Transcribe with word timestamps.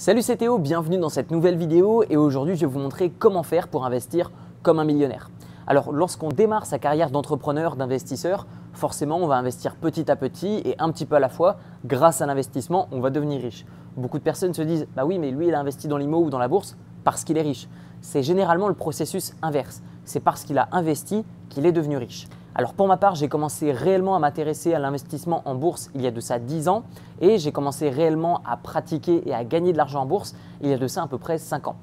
Salut 0.00 0.22
c'est 0.22 0.38
Théo, 0.38 0.56
bienvenue 0.56 0.96
dans 0.96 1.10
cette 1.10 1.30
nouvelle 1.30 1.58
vidéo 1.58 2.04
et 2.08 2.16
aujourd'hui 2.16 2.56
je 2.56 2.62
vais 2.62 2.72
vous 2.72 2.78
montrer 2.78 3.10
comment 3.10 3.42
faire 3.42 3.68
pour 3.68 3.84
investir 3.84 4.32
comme 4.62 4.78
un 4.78 4.84
millionnaire. 4.84 5.30
Alors 5.66 5.92
lorsqu'on 5.92 6.30
démarre 6.30 6.64
sa 6.64 6.78
carrière 6.78 7.10
d'entrepreneur, 7.10 7.76
d'investisseur, 7.76 8.46
forcément 8.72 9.18
on 9.18 9.26
va 9.26 9.34
investir 9.34 9.76
petit 9.76 10.10
à 10.10 10.16
petit 10.16 10.62
et 10.64 10.74
un 10.78 10.90
petit 10.90 11.04
peu 11.04 11.16
à 11.16 11.20
la 11.20 11.28
fois. 11.28 11.58
Grâce 11.84 12.22
à 12.22 12.26
l'investissement, 12.26 12.88
on 12.92 13.00
va 13.00 13.10
devenir 13.10 13.42
riche. 13.42 13.66
Beaucoup 13.94 14.16
de 14.16 14.22
personnes 14.22 14.54
se 14.54 14.62
disent 14.62 14.86
bah 14.96 15.04
oui 15.04 15.18
mais 15.18 15.32
lui 15.32 15.48
il 15.48 15.54
a 15.54 15.60
investi 15.60 15.86
dans 15.86 15.98
l'IMO 15.98 16.24
ou 16.24 16.30
dans 16.30 16.38
la 16.38 16.48
bourse 16.48 16.78
parce 17.04 17.22
qu'il 17.22 17.36
est 17.36 17.42
riche. 17.42 17.68
C'est 18.00 18.22
généralement 18.22 18.68
le 18.68 18.74
processus 18.74 19.34
inverse. 19.42 19.82
C'est 20.06 20.20
parce 20.20 20.44
qu'il 20.44 20.56
a 20.56 20.70
investi 20.72 21.26
qu'il 21.50 21.66
est 21.66 21.72
devenu 21.72 21.98
riche. 21.98 22.26
Alors 22.60 22.74
pour 22.74 22.88
ma 22.88 22.98
part, 22.98 23.14
j'ai 23.14 23.26
commencé 23.26 23.72
réellement 23.72 24.14
à 24.16 24.18
m'intéresser 24.18 24.74
à 24.74 24.78
l'investissement 24.78 25.40
en 25.46 25.54
bourse 25.54 25.88
il 25.94 26.02
y 26.02 26.06
a 26.06 26.10
de 26.10 26.20
ça 26.20 26.38
10 26.38 26.68
ans 26.68 26.82
et 27.22 27.38
j'ai 27.38 27.52
commencé 27.52 27.88
réellement 27.88 28.42
à 28.44 28.58
pratiquer 28.58 29.26
et 29.26 29.32
à 29.32 29.44
gagner 29.44 29.72
de 29.72 29.78
l'argent 29.78 30.02
en 30.02 30.04
bourse 30.04 30.34
il 30.60 30.68
y 30.68 30.74
a 30.74 30.76
de 30.76 30.86
ça 30.86 31.02
à 31.02 31.06
peu 31.06 31.16
près 31.16 31.38
5 31.38 31.68
ans. 31.68 31.76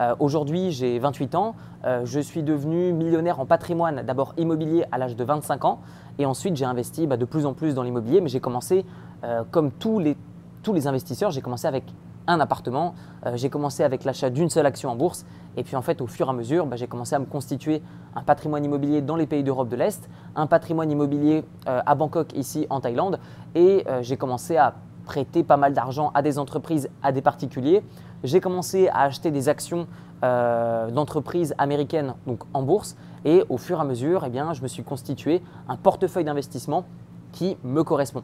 Euh, 0.00 0.16
aujourd'hui, 0.18 0.72
j'ai 0.72 0.98
28 0.98 1.36
ans, 1.36 1.54
euh, 1.84 2.04
je 2.04 2.18
suis 2.18 2.42
devenu 2.42 2.92
millionnaire 2.92 3.38
en 3.38 3.46
patrimoine, 3.46 4.02
d'abord 4.02 4.34
immobilier 4.36 4.84
à 4.90 4.98
l'âge 4.98 5.14
de 5.14 5.22
25 5.22 5.64
ans 5.66 5.78
et 6.18 6.26
ensuite 6.26 6.56
j'ai 6.56 6.64
investi 6.64 7.06
bah, 7.06 7.16
de 7.16 7.24
plus 7.24 7.46
en 7.46 7.52
plus 7.52 7.76
dans 7.76 7.84
l'immobilier, 7.84 8.20
mais 8.20 8.28
j'ai 8.28 8.40
commencé 8.40 8.84
euh, 9.22 9.44
comme 9.52 9.70
tous 9.70 10.00
les, 10.00 10.16
tous 10.64 10.72
les 10.72 10.88
investisseurs, 10.88 11.30
j'ai 11.30 11.42
commencé 11.42 11.68
avec 11.68 11.84
un 12.26 12.40
appartement. 12.40 12.94
Euh, 13.26 13.36
j'ai 13.36 13.50
commencé 13.50 13.82
avec 13.82 14.04
l'achat 14.04 14.30
d'une 14.30 14.50
seule 14.50 14.66
action 14.66 14.90
en 14.90 14.96
bourse. 14.96 15.24
Et 15.56 15.62
puis 15.62 15.76
en 15.76 15.82
fait, 15.82 16.00
au 16.00 16.06
fur 16.06 16.26
et 16.26 16.30
à 16.30 16.32
mesure, 16.32 16.66
bah, 16.66 16.76
j'ai 16.76 16.86
commencé 16.86 17.14
à 17.14 17.18
me 17.18 17.26
constituer 17.26 17.82
un 18.14 18.22
patrimoine 18.22 18.64
immobilier 18.64 19.02
dans 19.02 19.16
les 19.16 19.26
pays 19.26 19.42
d'Europe 19.42 19.68
de 19.68 19.76
l'Est, 19.76 20.08
un 20.34 20.46
patrimoine 20.46 20.90
immobilier 20.90 21.44
euh, 21.68 21.80
à 21.84 21.94
Bangkok, 21.94 22.32
ici 22.34 22.66
en 22.70 22.80
Thaïlande. 22.80 23.18
Et 23.54 23.84
euh, 23.88 24.02
j'ai 24.02 24.16
commencé 24.16 24.56
à 24.56 24.74
prêter 25.04 25.42
pas 25.42 25.56
mal 25.56 25.74
d'argent 25.74 26.10
à 26.14 26.22
des 26.22 26.38
entreprises, 26.38 26.88
à 27.02 27.12
des 27.12 27.20
particuliers. 27.20 27.82
J'ai 28.22 28.40
commencé 28.40 28.88
à 28.88 29.02
acheter 29.02 29.30
des 29.30 29.48
actions 29.48 29.86
d'entreprises 30.22 31.54
américaines 31.58 32.14
donc 32.26 32.44
en 32.54 32.62
bourse. 32.62 32.96
Et 33.26 33.44
au 33.50 33.58
fur 33.58 33.76
et 33.76 33.80
à 33.82 33.84
mesure, 33.84 34.24
eh 34.24 34.30
bien, 34.30 34.54
je 34.54 34.62
me 34.62 34.68
suis 34.68 34.82
constitué 34.82 35.42
un 35.68 35.76
portefeuille 35.76 36.24
d'investissement 36.24 36.86
qui 37.32 37.58
me 37.62 37.84
correspond. 37.84 38.22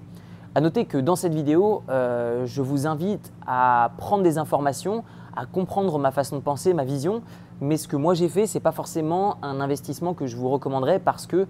À 0.56 0.60
noter 0.60 0.84
que 0.84 0.98
dans 0.98 1.14
cette 1.14 1.32
vidéo, 1.32 1.84
euh, 1.90 2.44
je 2.44 2.60
vous 2.60 2.88
invite 2.88 3.32
à 3.46 3.92
prendre 3.98 4.24
des 4.24 4.36
informations, 4.36 5.04
à 5.36 5.46
comprendre 5.46 5.96
ma 6.00 6.10
façon 6.10 6.34
de 6.34 6.40
penser, 6.40 6.74
ma 6.74 6.82
vision. 6.82 7.22
Mais 7.60 7.76
ce 7.76 7.86
que 7.86 7.94
moi 7.94 8.14
j'ai 8.14 8.28
fait, 8.28 8.48
ce 8.48 8.54
n'est 8.54 8.60
pas 8.60 8.72
forcément 8.72 9.36
un 9.42 9.60
investissement 9.60 10.12
que 10.12 10.26
je 10.26 10.36
vous 10.36 10.48
recommanderais 10.48 10.98
parce 10.98 11.28
que 11.28 11.46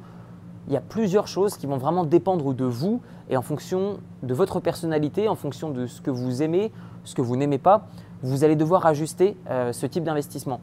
il 0.69 0.75
y 0.75 0.77
a 0.77 0.83
plusieurs 0.83 1.29
choses 1.29 1.57
qui 1.57 1.67
vont 1.67 1.79
vraiment 1.79 2.05
dépendre 2.05 2.53
de 2.53 2.65
vous 2.67 3.01
et 3.31 3.39
en 3.39 3.42
fonction 3.42 4.01
de 4.23 4.34
votre 4.34 4.61
personnalité, 4.61 5.29
en 5.29 5.35
fonction 5.35 5.70
de 5.70 5.87
ce 5.87 6.03
que 6.03 6.11
vous 6.11 6.42
aimez, 6.42 6.70
ce 7.05 7.14
que 7.14 7.23
vous 7.23 7.37
n'aimez 7.37 7.59
pas, 7.59 7.87
vous 8.23 8.45
allez 8.45 8.55
devoir 8.55 8.85
ajuster 8.85 9.35
euh, 9.48 9.73
ce 9.73 9.87
type 9.87 10.05
d'investissement. 10.05 10.61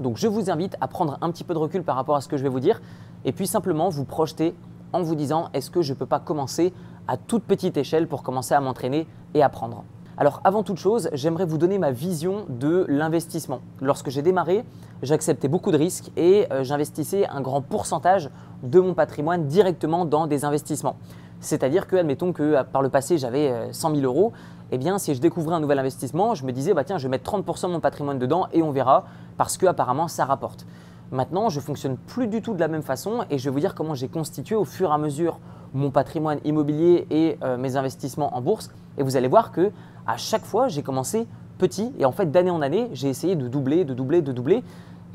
Donc 0.00 0.16
je 0.16 0.28
vous 0.28 0.48
invite 0.50 0.78
à 0.80 0.88
prendre 0.88 1.18
un 1.20 1.30
petit 1.30 1.44
peu 1.44 1.52
de 1.52 1.58
recul 1.58 1.82
par 1.82 1.96
rapport 1.96 2.16
à 2.16 2.22
ce 2.22 2.28
que 2.28 2.38
je 2.38 2.42
vais 2.42 2.48
vous 2.48 2.60
dire 2.60 2.80
et 3.26 3.32
puis 3.32 3.46
simplement 3.46 3.90
vous 3.90 4.06
projeter 4.06 4.54
en 4.94 5.02
vous 5.02 5.14
disant 5.14 5.50
est-ce 5.52 5.70
que 5.70 5.82
je 5.82 5.92
ne 5.92 5.98
peux 5.98 6.06
pas 6.06 6.20
commencer 6.20 6.72
à 7.08 7.16
toute 7.16 7.44
petite 7.44 7.76
échelle 7.76 8.08
pour 8.08 8.22
commencer 8.22 8.54
à 8.54 8.60
m'entraîner 8.60 9.06
et 9.34 9.42
apprendre. 9.42 9.84
Alors 10.18 10.40
avant 10.44 10.62
toute 10.62 10.78
chose, 10.78 11.10
j'aimerais 11.12 11.44
vous 11.44 11.58
donner 11.58 11.78
ma 11.78 11.90
vision 11.90 12.46
de 12.48 12.86
l'investissement. 12.88 13.60
Lorsque 13.82 14.08
j'ai 14.08 14.22
démarré, 14.22 14.64
j'acceptais 15.02 15.46
beaucoup 15.46 15.72
de 15.72 15.76
risques 15.76 16.10
et 16.16 16.46
euh, 16.50 16.64
j'investissais 16.64 17.26
un 17.26 17.42
grand 17.42 17.60
pourcentage 17.60 18.30
de 18.62 18.80
mon 18.80 18.94
patrimoine 18.94 19.46
directement 19.46 20.06
dans 20.06 20.26
des 20.26 20.46
investissements. 20.46 20.96
C'est-à-dire 21.40 21.86
que, 21.86 21.96
admettons 21.96 22.32
que 22.32 22.42
euh, 22.42 22.64
par 22.64 22.80
le 22.80 22.88
passé 22.88 23.18
j'avais 23.18 23.52
100 23.72 23.90
euh, 23.90 24.00
000 24.00 24.06
euros, 24.06 24.32
eh 24.72 24.78
bien 24.78 24.96
si 24.96 25.14
je 25.14 25.20
découvrais 25.20 25.56
un 25.56 25.60
nouvel 25.60 25.78
investissement, 25.78 26.34
je 26.34 26.46
me 26.46 26.52
disais 26.52 26.72
bah 26.72 26.82
tiens 26.82 26.96
je 26.96 27.02
vais 27.02 27.10
mettre 27.10 27.30
30% 27.30 27.66
de 27.66 27.72
mon 27.72 27.80
patrimoine 27.80 28.18
dedans 28.18 28.46
et 28.54 28.62
on 28.62 28.70
verra 28.70 29.04
parce 29.36 29.58
que 29.58 29.66
apparemment 29.66 30.08
ça 30.08 30.24
rapporte. 30.24 30.66
Maintenant, 31.12 31.50
je 31.50 31.60
fonctionne 31.60 31.96
plus 31.96 32.26
du 32.26 32.42
tout 32.42 32.54
de 32.54 32.58
la 32.58 32.66
même 32.66 32.82
façon 32.82 33.24
et 33.30 33.38
je 33.38 33.44
vais 33.44 33.50
vous 33.50 33.60
dire 33.60 33.74
comment 33.74 33.94
j'ai 33.94 34.08
constitué 34.08 34.56
au 34.56 34.64
fur 34.64 34.90
et 34.90 34.94
à 34.94 34.98
mesure 34.98 35.38
mon 35.76 35.90
patrimoine 35.90 36.40
immobilier 36.44 37.06
et 37.10 37.38
euh, 37.42 37.56
mes 37.56 37.76
investissements 37.76 38.34
en 38.36 38.40
bourse. 38.40 38.70
Et 38.98 39.02
vous 39.02 39.16
allez 39.16 39.28
voir 39.28 39.52
que 39.52 39.70
à 40.06 40.16
chaque 40.16 40.44
fois, 40.44 40.68
j'ai 40.68 40.82
commencé 40.82 41.26
petit 41.58 41.92
et 41.98 42.04
en 42.04 42.12
fait, 42.12 42.30
d'année 42.30 42.50
en 42.50 42.62
année, 42.62 42.88
j'ai 42.92 43.08
essayé 43.08 43.36
de 43.36 43.46
doubler, 43.46 43.84
de 43.84 43.94
doubler, 43.94 44.22
de 44.22 44.32
doubler. 44.32 44.64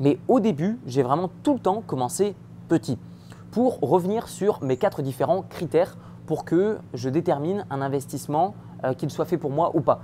Mais 0.00 0.18
au 0.28 0.40
début, 0.40 0.78
j'ai 0.86 1.02
vraiment 1.02 1.30
tout 1.42 1.54
le 1.54 1.58
temps 1.58 1.82
commencé 1.86 2.34
petit 2.68 2.96
pour 3.50 3.80
revenir 3.80 4.28
sur 4.28 4.62
mes 4.62 4.76
quatre 4.76 5.02
différents 5.02 5.42
critères 5.42 5.96
pour 6.26 6.44
que 6.44 6.78
je 6.94 7.08
détermine 7.08 7.66
un 7.68 7.82
investissement 7.82 8.54
euh, 8.84 8.94
qu'il 8.94 9.10
soit 9.10 9.24
fait 9.24 9.38
pour 9.38 9.50
moi 9.50 9.72
ou 9.74 9.80
pas. 9.80 10.02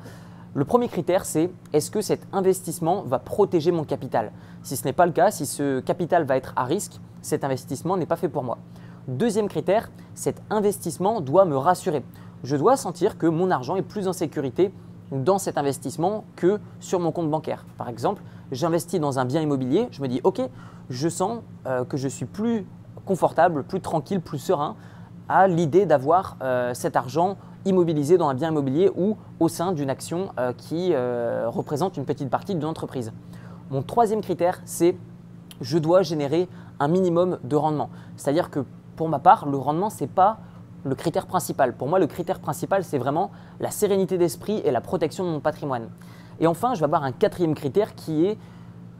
Le 0.55 0.65
premier 0.65 0.89
critère, 0.89 1.25
c'est 1.25 1.51
est-ce 1.73 1.91
que 1.91 2.01
cet 2.01 2.27
investissement 2.33 3.03
va 3.03 3.19
protéger 3.19 3.71
mon 3.71 3.85
capital? 3.85 4.33
Si 4.63 4.77
ce 4.77 4.85
n'est 4.85 4.93
pas 4.93 5.07
le 5.07 5.13
cas, 5.13 5.31
si 5.31 5.47
ce 5.47 5.79
capital 5.81 6.25
va 6.25 6.37
être 6.37 6.53
à 6.57 6.65
risque, 6.65 6.99
cet 7.23 7.45
investissement 7.45 7.97
n'est 7.97 8.07
pas 8.07 8.17
fait 8.17 8.29
pour 8.29 8.43
moi. 8.43 8.59
Deuxième 9.07 9.49
critère, 9.49 9.91
cet 10.19 10.43
investissement 10.51 11.21
doit 11.21 11.45
me 11.45 11.57
rassurer. 11.57 12.03
Je 12.43 12.57
dois 12.57 12.77
sentir 12.77 13.19
que 13.19 13.27
mon 13.27 13.53
argent 13.53 13.77
est 13.77 13.83
plus 13.83 14.09
en 14.09 14.13
sécurité 14.13 14.73
dans 15.13 15.39
cet 15.39 15.57
investissement 15.57 16.25
que 16.35 16.59
sur 16.81 16.99
mon 16.99 17.13
compte 17.13 17.31
bancaire. 17.31 17.65
Par 17.79 17.89
exemple, 17.89 18.23
j'investis 18.51 18.99
dans 18.99 19.21
un 19.21 19.25
bien 19.25 19.41
immobilier, 19.41 19.87
je 19.93 20.03
me 20.03 20.09
dis 20.09 20.21
ok, 20.25 20.41
je 20.91 21.09
sens 21.09 21.39
euh, 21.67 21.85
que 21.85 21.97
je 21.97 22.09
suis 22.09 22.27
plus 22.27 22.67
confortable, 23.07 23.63
plus 23.63 23.81
tranquille, 23.81 24.21
plus 24.21 24.41
serein 24.41 24.75
à 25.29 25.47
l'idée 25.47 25.87
d'avoir 25.87 26.37
euh, 26.43 26.75
cet 26.75 26.97
argent 26.97 27.37
immobilisé 27.65 28.19
dans 28.19 28.29
un 28.29 28.35
bien 28.35 28.49
immobilier 28.49 28.91
ou 28.97 29.17
au 29.39 29.49
sein 29.49 29.71
d'une 29.71 29.89
action 29.89 30.31
euh, 30.41 30.53
qui 30.53 30.95
représente 31.47 31.97
une 31.97 32.05
petite 32.05 32.29
partie 32.29 32.57
de 32.57 32.63
l'entreprise. 32.63 33.13
Mon 33.71 33.83
troisième 33.83 34.21
critère, 34.21 34.61
c'est 34.65 34.97
je 35.61 35.79
dois 35.79 36.03
générer 36.03 36.49
un 36.81 36.89
minimum 36.89 37.39
de 37.45 37.55
rendement. 37.55 37.91
C'est-à-dire 38.17 38.51
que 38.51 38.65
pour 38.99 39.09
ma 39.09 39.21
part, 39.21 39.47
le 39.49 39.57
rendement, 39.57 39.91
ce 39.91 40.03
n'est 40.03 40.09
pas 40.09 40.39
le 40.83 40.97
critère 40.97 41.27
principal. 41.27 41.77
Pour 41.77 41.87
moi, 41.87 42.01
le 42.01 42.09
critère 42.09 42.41
principal, 42.41 42.83
c'est 42.83 42.99
vraiment 42.99 43.31
la 43.61 43.71
sérénité 43.71 44.19
d'esprit 44.19 44.61
et 44.65 44.73
la 44.73 44.81
protection 44.81 45.25
de 45.25 45.31
mon 45.31 45.39
patrimoine. 45.39 45.89
Et 46.41 46.49
enfin, 46.49 46.75
je 46.75 46.81
vais 46.81 46.85
avoir 46.85 47.05
un 47.05 47.13
quatrième 47.13 47.55
critère 47.55 47.95
qui 47.95 48.27
est 48.27 48.39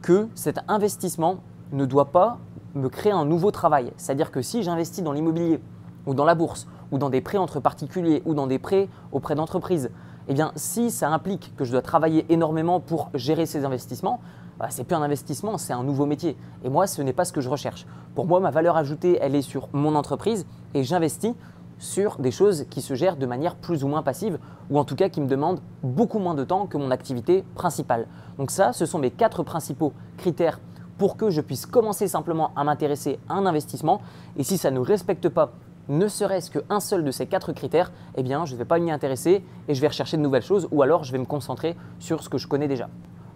que 0.01 0.29
cet 0.35 0.61
investissement 0.69 1.39
ne 1.73 1.83
doit 1.83 2.11
pas 2.11 2.37
me 2.75 2.87
créer 2.87 3.11
un 3.11 3.25
nouveau 3.25 3.51
travail. 3.51 3.91
C'est-à-dire 3.97 4.31
que 4.31 4.41
si 4.41 4.63
j'investis 4.63 5.03
dans 5.03 5.11
l'immobilier 5.11 5.59
ou 6.05 6.13
dans 6.13 6.25
la 6.25 6.33
bourse 6.33 6.65
ou 6.93 6.97
dans 6.97 7.09
des 7.09 7.19
prêts 7.19 7.37
entre 7.37 7.59
particuliers 7.59 8.23
ou 8.25 8.33
dans 8.33 8.47
des 8.47 8.57
prêts 8.57 8.87
auprès 9.11 9.35
d'entreprises, 9.35 9.91
eh 10.29 10.33
bien, 10.33 10.53
si 10.55 10.91
ça 10.91 11.09
implique 11.09 11.53
que 11.57 11.65
je 11.65 11.71
dois 11.71 11.81
travailler 11.81 12.25
énormément 12.29 12.79
pour 12.79 13.09
gérer 13.13 13.45
ces 13.45 13.65
investissements, 13.65 14.21
bah, 14.59 14.67
c'est 14.69 14.83
plus 14.83 14.95
un 14.95 15.01
investissement, 15.01 15.57
c'est 15.57 15.73
un 15.73 15.83
nouveau 15.83 16.05
métier. 16.05 16.35
Et 16.63 16.69
moi, 16.69 16.85
ce 16.85 17.01
n'est 17.01 17.13
pas 17.13 17.25
ce 17.25 17.31
que 17.31 17.41
je 17.41 17.49
recherche. 17.49 17.85
Pour 18.13 18.27
moi, 18.27 18.39
ma 18.39 18.51
valeur 18.51 18.75
ajoutée, 18.75 19.17
elle 19.21 19.35
est 19.35 19.41
sur 19.41 19.69
mon 19.71 19.95
entreprise 19.95 20.45
et 20.73 20.83
j'investis 20.83 21.33
sur 21.77 22.17
des 22.17 22.31
choses 22.31 22.65
qui 22.69 22.81
se 22.81 22.93
gèrent 22.93 23.15
de 23.15 23.25
manière 23.25 23.55
plus 23.55 23.85
ou 23.85 23.87
moins 23.87 24.03
passive 24.03 24.37
ou 24.69 24.77
en 24.77 24.83
tout 24.83 24.95
cas 24.95 25.07
qui 25.07 25.21
me 25.21 25.27
demandent 25.27 25.61
beaucoup 25.81 26.19
moins 26.19 26.35
de 26.35 26.43
temps 26.43 26.67
que 26.67 26.77
mon 26.77 26.91
activité 26.91 27.45
principale. 27.55 28.07
Donc 28.37 28.51
ça, 28.51 28.73
ce 28.73 28.85
sont 28.85 28.99
mes 28.99 29.11
quatre 29.11 29.43
principaux 29.43 29.93
critères 30.17 30.59
pour 30.97 31.15
que 31.15 31.29
je 31.29 31.39
puisse 31.39 31.65
commencer 31.65 32.09
simplement 32.09 32.51
à 32.57 32.65
m'intéresser 32.65 33.17
à 33.29 33.35
un 33.35 33.45
investissement. 33.45 34.01
Et 34.35 34.43
si 34.43 34.57
ça 34.57 34.71
ne 34.71 34.79
respecte 34.79 35.29
pas 35.29 35.53
ne 35.87 36.07
serait-ce 36.07 36.51
qu'un 36.51 36.79
seul 36.79 37.03
de 37.03 37.11
ces 37.11 37.25
quatre 37.25 37.51
critères, 37.51 37.91
eh 38.15 38.21
bien, 38.21 38.45
je 38.45 38.53
ne 38.53 38.59
vais 38.59 38.65
pas 38.65 38.77
m'y 38.77 38.91
intéresser 38.91 39.43
et 39.67 39.73
je 39.73 39.81
vais 39.81 39.87
rechercher 39.87 40.17
de 40.17 40.21
nouvelles 40.21 40.43
choses 40.43 40.67
ou 40.71 40.83
alors 40.83 41.03
je 41.03 41.11
vais 41.11 41.17
me 41.17 41.25
concentrer 41.25 41.75
sur 41.97 42.21
ce 42.21 42.29
que 42.29 42.37
je 42.37 42.47
connais 42.47 42.67
déjà. 42.67 42.89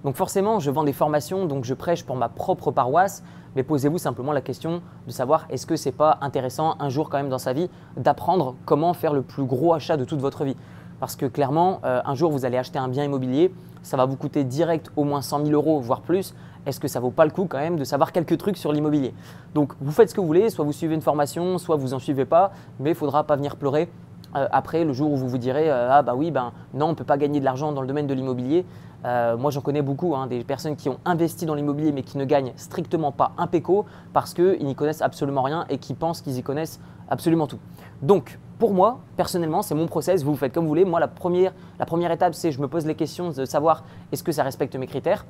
Donc 0.04 0.16
forcément, 0.16 0.60
je 0.60 0.70
vends 0.70 0.84
des 0.84 0.94
formations, 0.94 1.46
donc 1.46 1.64
je 1.64 1.74
prêche 1.74 2.04
pour 2.04 2.18
ma 2.18 2.28
propre 2.28 2.72
paroisse, 2.72 3.24
mais 3.56 3.64
posez-vous 3.64 3.98
simplement 3.98 4.34
la 4.34 4.42
question 4.42 4.82
de 5.08 5.12
savoir 5.12 5.46
est-ce 5.50 5.66
que 5.66 5.78
c'est 5.78 5.94
pas 5.94 6.18
intéressant 6.22 6.76
un 6.80 6.90
jour 6.90 7.10
quand 7.10 7.18
même 7.18 7.30
dans 7.30 7.38
sa 7.38 7.54
vie 7.54 7.70
d'apprendre 7.96 8.56
comment 8.66 8.94
faire 8.94 9.14
le 9.14 9.22
plus 9.22 9.46
gros 9.46 9.74
achat 9.74 9.96
de 9.96 10.04
toute 10.04 10.20
votre 10.20 10.44
vie. 10.44 10.58
Parce 11.00 11.16
que 11.16 11.26
clairement, 11.26 11.80
euh, 11.86 12.02
un 12.04 12.16
jour 12.16 12.32
vous 12.32 12.44
allez 12.44 12.58
acheter 12.58 12.80
un 12.80 12.90
bien 12.90 13.06
immobilier, 13.06 13.54
ça 13.82 13.96
va 13.96 14.06
vous 14.06 14.18
coûter 14.18 14.44
direct 14.44 14.92
au 14.98 15.06
moins 15.06 15.22
100 15.22 15.46
000 15.46 15.52
euros, 15.52 15.80
voire 15.80 16.02
plus. 16.02 16.34
Est-ce 16.66 16.80
que 16.80 16.88
ça 16.88 17.00
vaut 17.00 17.12
pas 17.12 17.26
le 17.26 17.32
coup 17.32 17.46
quand 17.46 17.58
même 17.60 17.78
de 17.78 17.84
savoir 17.84 18.12
quelques 18.12 18.38
trucs 18.38 18.58
sur 18.58 18.74
l'immobilier? 18.74 19.14
Donc 19.54 19.74
vous 19.80 19.92
faites 19.92 20.10
ce 20.10 20.16
que 20.16 20.22
vous 20.22 20.28
voulez, 20.28 20.50
soit 20.50 20.66
vous 20.66 20.72
suivez 20.74 20.96
une 20.96 21.02
formation, 21.02 21.58
soit 21.58 21.78
vous 21.78 21.94
en 21.94 22.00
suivez 22.00 22.26
pas, 22.26 22.52
mais 22.80 22.92
il 22.92 22.96
faudra 22.96 23.24
pas 23.24 23.38
venir 23.38 23.56
pleurer 23.56 23.90
euh, 24.36 24.48
après 24.52 24.84
le 24.84 24.94
jour 24.94 25.12
où 25.12 25.16
vous 25.16 25.28
vous 25.28 25.38
direz 25.38 25.70
euh, 25.70 25.90
ah 25.92 26.02
bah 26.02 26.16
oui 26.16 26.32
ben 26.32 26.54
non 26.74 26.88
on 26.88 26.96
peut 26.96 27.04
pas 27.04 27.18
gagner 27.18 27.40
de 27.40 27.46
l'argent 27.46 27.72
dans 27.72 27.82
le 27.82 27.88
domaine 27.88 28.08
de 28.08 28.16
l'immobilier 28.16 28.66
euh, 29.06 29.36
moi, 29.38 29.52
j'en 29.52 29.62
connais 29.62 29.82
beaucoup, 29.82 30.16
hein, 30.16 30.28
des 30.28 30.44
personnes 30.44 30.76
qui 30.76 30.90
ont 30.90 31.00
investi 31.06 31.46
dans 31.46 31.56
l'immobilier 31.56 31.92
mais 31.92 32.04
qui 32.04 32.18
ne 32.18 32.26
gagnent 32.26 32.54
strictement 32.56 33.12
pas 33.12 33.34
un 33.38 33.48
péco 33.48 33.86
parce 34.14 34.34
qu'ils 34.34 34.66
n'y 34.66 34.76
connaissent 34.76 35.02
absolument 35.02 35.42
rien 35.42 35.66
et 35.70 35.78
qui 35.78 35.94
pensent 35.94 36.22
qu'ils 36.22 36.38
y 36.38 36.44
connaissent 36.44 36.80
absolument 37.10 37.48
tout. 37.48 37.60
Donc, 38.02 38.40
pour 38.60 38.74
moi, 38.74 39.00
personnellement, 39.18 39.62
c'est 39.62 39.76
mon 39.76 39.88
process, 39.88 40.24
vous, 40.24 40.36
faites 40.36 40.54
comme 40.54 40.64
vous 40.64 40.70
voulez. 40.70 40.86
Moi, 40.86 41.00
la 41.00 41.08
première, 41.08 41.54
la 41.80 41.86
première 41.86 42.12
étape, 42.12 42.34
c'est 42.34 42.52
je 42.52 42.62
me 42.62 42.68
pose 42.68 42.86
les 42.86 42.96
questions 42.96 43.32
de 43.32 43.46
savoir 43.46 43.84
est-ce 44.12 44.24
que 44.24 44.32
ça 44.32 44.44
respecte 44.44 44.76
mes 44.76 44.88
critères. 44.88 45.26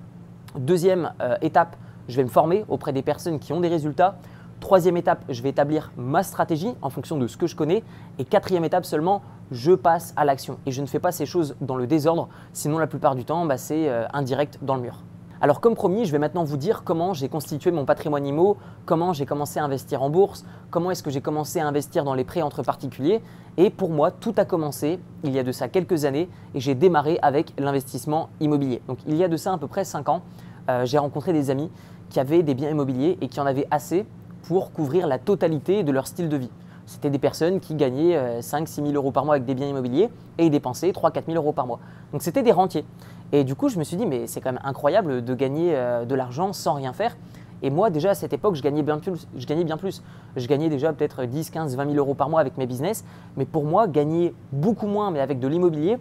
Deuxième 0.56 1.14
euh, 1.22 1.36
étape, 1.42 1.76
je 2.08 2.18
vais 2.18 2.24
me 2.24 2.30
former 2.30 2.66
auprès 2.68 2.94
des 2.94 3.02
personnes 3.02 3.40
qui 3.40 3.54
ont 3.54 3.60
des 3.60 3.70
résultats. 3.70 4.18
Troisième 4.60 4.98
étape, 4.98 5.26
je 5.30 5.42
vais 5.42 5.50
établir 5.50 5.92
ma 5.98 6.24
stratégie 6.24 6.74
en 6.82 6.90
fonction 6.90 7.18
de 7.18 7.28
ce 7.28 7.38
que 7.38 7.48
je 7.48 7.56
connais. 7.56 7.84
Et 8.20 8.26
quatrième 8.26 8.64
étape 8.64 8.86
seulement, 8.86 9.22
je 9.52 9.72
passe 9.72 10.14
à 10.16 10.26
l'action. 10.26 10.58
Et 10.66 10.72
je 10.72 10.82
ne 10.82 10.88
fais 10.88 11.00
pas 11.00 11.12
ces 11.12 11.26
choses 11.26 11.56
dans 11.62 11.76
le 11.76 11.88
désordre, 11.88 12.30
sinon 12.54 12.78
la 12.78 12.88
plupart 12.88 13.16
du 13.16 13.26
temps, 13.26 13.46
bah, 13.46 13.58
c'est 13.58 13.90
euh, 13.90 14.06
indirect 14.14 14.60
dans 14.62 14.76
le 14.76 14.82
mur. 14.82 15.04
Alors 15.44 15.60
comme 15.60 15.76
promis, 15.76 16.06
je 16.06 16.12
vais 16.14 16.20
maintenant 16.20 16.46
vous 16.46 16.56
dire 16.56 16.84
comment 16.86 17.14
j'ai 17.14 17.28
constitué 17.28 17.70
mon 17.72 17.84
patrimoine 17.84 18.26
IMO, 18.26 18.56
comment 18.86 19.12
j'ai 19.12 19.26
commencé 19.26 19.60
à 19.60 19.66
investir 19.66 20.02
en 20.02 20.10
bourse, 20.10 20.46
comment 20.70 20.90
est-ce 20.90 21.04
que 21.04 21.10
j'ai 21.10 21.20
commencé 21.20 21.60
à 21.60 21.68
investir 21.68 22.06
dans 22.06 22.14
les 22.14 22.24
prêts 22.24 22.42
entre 22.42 22.64
particuliers. 22.64 23.22
Et 23.58 23.70
pour 23.70 23.90
moi, 23.90 24.10
tout 24.10 24.34
a 24.38 24.46
commencé 24.46 25.02
il 25.26 25.32
y 25.34 25.40
a 25.40 25.44
de 25.44 25.52
ça 25.52 25.68
quelques 25.68 26.06
années 26.06 26.30
et 26.56 26.62
j'ai 26.62 26.76
démarré 26.76 27.20
avec 27.22 27.54
l'investissement 27.60 28.30
immobilier. 28.40 28.82
Donc 28.88 29.00
il 29.06 29.16
y 29.18 29.24
a 29.26 29.28
de 29.28 29.36
ça 29.36 29.52
à 29.52 29.58
peu 29.58 29.68
près 29.68 29.84
5 29.84 30.08
ans, 30.08 30.22
euh, 30.70 30.86
j'ai 30.86 30.98
rencontré 30.98 31.34
des 31.34 31.50
amis 31.50 31.70
qui 32.10 32.22
avaient 32.22 32.42
des 32.42 32.54
biens 32.54 32.70
immobiliers 32.70 33.18
et 33.20 33.28
qui 33.28 33.42
en 33.42 33.46
avaient 33.46 33.68
assez 33.70 34.06
pour 34.44 34.72
couvrir 34.72 35.08
la 35.08 35.20
totalité 35.20 35.84
de 35.84 35.92
leur 35.92 36.08
style 36.08 36.30
de 36.30 36.38
vie. 36.38 36.52
C'était 36.86 37.10
des 37.10 37.20
personnes 37.20 37.60
qui 37.60 37.76
gagnaient 37.76 38.40
5-6 38.42 38.82
euh, 38.82 38.86
000 38.88 38.92
euros 38.94 39.12
par 39.12 39.26
mois 39.26 39.36
avec 39.36 39.46
des 39.46 39.56
biens 39.56 39.68
immobiliers 39.68 40.10
et 40.38 40.50
dépensaient 40.50 40.92
3-4 40.92 41.26
000 41.28 41.38
euros 41.38 41.54
par 41.54 41.66
mois. 41.66 41.80
Donc 42.12 42.22
c'était 42.22 42.44
des 42.44 42.52
rentiers. 42.52 42.86
Et 43.32 43.44
du 43.44 43.56
coup, 43.56 43.70
je 43.70 43.80
me 43.80 43.84
suis 43.84 43.98
dit, 43.98 44.06
mais 44.06 44.28
c'est 44.28 44.42
quand 44.42 44.52
même 44.52 44.62
incroyable 44.64 45.24
de 45.24 45.34
gagner 45.34 45.76
euh, 45.76 46.06
de 46.06 46.16
l'argent 46.16 46.54
sans 46.54 46.74
rien 46.74 46.94
faire. 46.94 47.16
Et 47.64 47.70
moi, 47.70 47.90
déjà 47.90 48.12
à 48.12 48.14
cette 48.14 48.34
époque, 48.34 48.56
je 48.56 48.62
gagnais 48.62 48.84
bien 48.84 49.00
plus. 49.00 49.28
Je 49.38 49.46
gagnais, 49.46 49.64
bien 49.64 49.78
plus. 49.78 50.04
Je 50.36 50.48
gagnais 50.48 50.70
déjà 50.70 50.92
peut-être 50.92 51.24
10, 51.24 51.50
15, 51.50 51.78
20 51.78 51.86
000 51.86 51.96
euros 51.96 52.14
par 52.14 52.30
mois 52.30 52.42
avec 52.42 52.58
mes 52.58 52.66
business. 52.66 53.06
Mais 53.38 53.46
pour 53.46 53.64
moi, 53.64 53.88
gagner 53.88 54.36
beaucoup 54.52 54.88
moins, 54.88 55.12
mais 55.12 55.22
avec 55.22 55.40
de 55.40 55.48
l'immobilier, 55.48 55.98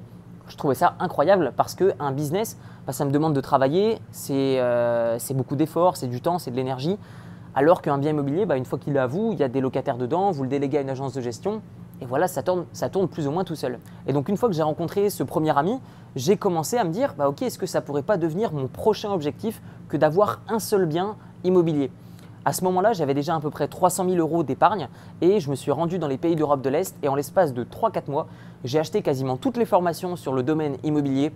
je 0.49 0.57
trouvais 0.57 0.75
ça 0.75 0.97
incroyable 0.99 1.53
parce 1.57 1.77
qu'un 1.77 2.13
business, 2.13 2.59
bah, 2.87 2.93
ça 2.93 3.05
me 3.05 3.13
demande 3.13 3.33
de 3.33 3.41
travailler, 3.41 3.99
euh, 4.31 5.17
c'est 5.19 5.35
beaucoup 5.35 5.55
d'efforts, 5.55 5.97
c'est 5.97 6.09
du 6.09 6.21
temps, 6.21 6.39
c'est 6.39 6.51
de 6.51 6.57
l'énergie. 6.57 6.99
Alors 7.55 7.83
qu'un 7.83 7.99
bien 7.99 8.13
immobilier, 8.13 8.47
bah, 8.47 8.57
une 8.57 8.65
fois 8.65 8.79
qu'il 8.79 8.97
est 8.97 8.99
à 8.99 9.07
vous, 9.07 9.33
il 9.33 9.39
y 9.39 9.43
a 9.43 9.49
des 9.49 9.61
locataires 9.61 9.99
dedans, 9.99 10.31
vous 10.31 10.43
le 10.43 10.49
déléguez 10.49 10.79
à 10.79 10.81
une 10.81 10.89
agence 10.89 11.13
de 11.13 11.21
gestion, 11.21 11.61
et 12.01 12.07
voilà, 12.07 12.27
ça 12.27 12.43
tourne, 12.43 12.65
ça 12.73 12.89
tourne 12.89 13.09
plus 13.09 13.27
ou 13.27 13.31
moins 13.31 13.45
tout 13.45 13.57
seul. 13.57 13.79
Et 14.07 14.15
donc 14.15 14.31
une 14.31 14.39
fois 14.39 14.49
que 14.49 14.55
j'ai 14.55 14.63
rencontré 14.63 15.11
ce 15.11 15.23
premier 15.23 15.57
ami, 15.57 15.79
j'ai 16.17 16.39
commencé 16.39 16.79
à 16.79 16.85
me 16.85 16.91
dire, 16.91 17.15
bah, 17.17 17.29
ok, 17.29 17.43
est-ce 17.43 17.59
que 17.59 17.67
ça 17.67 17.83
pourrait 17.83 18.03
pas 18.03 18.17
devenir 18.17 18.55
mon 18.55 18.69
prochain 18.69 19.11
objectif 19.13 19.61
que 19.91 19.99
d'avoir 19.99 20.41
un 20.49 20.59
seul 20.59 20.87
bien 20.87 21.17
immobilier? 21.45 21.91
À 22.47 22.55
ce 22.55 22.65
moment-là, 22.65 22.95
j'avais 22.95 23.15
déjà 23.15 23.37
à 23.37 23.41
peu 23.41 23.51
près 23.51 23.69
300 23.69 24.09
000 24.09 24.17
euros 24.17 24.43
d'épargne 24.43 24.89
et 25.21 25.39
je 25.39 25.51
me 25.51 25.55
suis 25.55 25.71
rendu 25.71 25.99
dans 25.99 26.09
les 26.09 26.17
pays 26.17 26.37
d'Europe 26.37 26.63
de 26.63 26.71
l'Est 26.71 26.97
et 27.03 27.09
en 27.09 27.15
l'espace 27.15 27.53
de 27.53 27.65
3-4 27.65 28.11
mois, 28.11 28.29
j'ai 28.65 28.79
acheté 28.79 29.03
quasiment 29.03 29.37
toutes 29.37 29.59
les 29.59 29.67
formations 29.67 30.17
sur 30.17 30.33
le 30.33 30.43
domaine 30.43 30.77
immobilier 30.83 31.33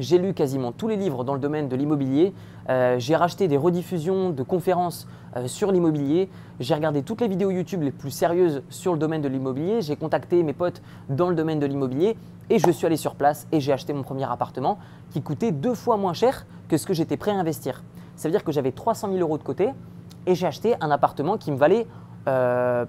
j'ai 0.00 0.18
lu 0.18 0.34
quasiment 0.34 0.72
tous 0.72 0.88
les 0.88 0.96
livres 0.96 1.24
dans 1.24 1.34
le 1.34 1.40
domaine 1.40 1.68
de 1.68 1.76
l'immobilier. 1.76 2.32
Euh, 2.68 2.98
j'ai 2.98 3.16
racheté 3.16 3.48
des 3.48 3.56
rediffusions 3.56 4.30
de 4.30 4.42
conférences 4.42 5.06
euh, 5.36 5.46
sur 5.46 5.72
l'immobilier. 5.72 6.28
J'ai 6.58 6.74
regardé 6.74 7.02
toutes 7.02 7.20
les 7.20 7.28
vidéos 7.28 7.50
YouTube 7.50 7.82
les 7.82 7.92
plus 7.92 8.10
sérieuses 8.10 8.62
sur 8.68 8.92
le 8.92 8.98
domaine 8.98 9.22
de 9.22 9.28
l'immobilier. 9.28 9.80
J'ai 9.80 9.96
contacté 9.96 10.42
mes 10.42 10.52
potes 10.52 10.82
dans 11.08 11.28
le 11.28 11.34
domaine 11.34 11.60
de 11.60 11.66
l'immobilier 11.66 12.16
et 12.48 12.58
je 12.58 12.70
suis 12.70 12.86
allé 12.86 12.96
sur 12.96 13.14
place 13.14 13.46
et 13.52 13.60
j'ai 13.60 13.72
acheté 13.72 13.92
mon 13.92 14.02
premier 14.02 14.30
appartement 14.30 14.78
qui 15.10 15.22
coûtait 15.22 15.52
deux 15.52 15.74
fois 15.74 15.96
moins 15.96 16.14
cher 16.14 16.46
que 16.68 16.76
ce 16.76 16.86
que 16.86 16.94
j'étais 16.94 17.16
prêt 17.16 17.30
à 17.30 17.36
investir. 17.36 17.82
Ça 18.16 18.28
veut 18.28 18.32
dire 18.32 18.44
que 18.44 18.52
j'avais 18.52 18.72
300 18.72 19.08
000 19.08 19.20
euros 19.20 19.38
de 19.38 19.42
côté 19.42 19.70
et 20.26 20.34
j'ai 20.34 20.46
acheté 20.46 20.74
un 20.80 20.90
appartement 20.90 21.38
qui 21.38 21.52
me 21.52 21.56
valait 21.56 21.86
euh, 22.28 22.84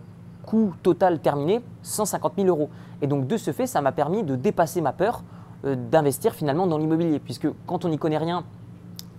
coût 0.45 0.73
total 0.83 1.19
terminé 1.19 1.61
150 1.83 2.33
000 2.37 2.47
euros. 2.47 2.69
Et 3.01 3.07
donc 3.07 3.27
de 3.27 3.37
ce 3.37 3.51
fait, 3.51 3.67
ça 3.67 3.81
m'a 3.81 3.91
permis 3.91 4.23
de 4.23 4.35
dépasser 4.35 4.81
ma 4.81 4.93
peur 4.93 5.23
euh, 5.65 5.75
d'investir 5.75 6.33
finalement 6.33 6.67
dans 6.67 6.77
l'immobilier. 6.77 7.19
Puisque 7.19 7.47
quand 7.67 7.85
on 7.85 7.89
n'y 7.89 7.97
connaît 7.97 8.17
rien, 8.17 8.43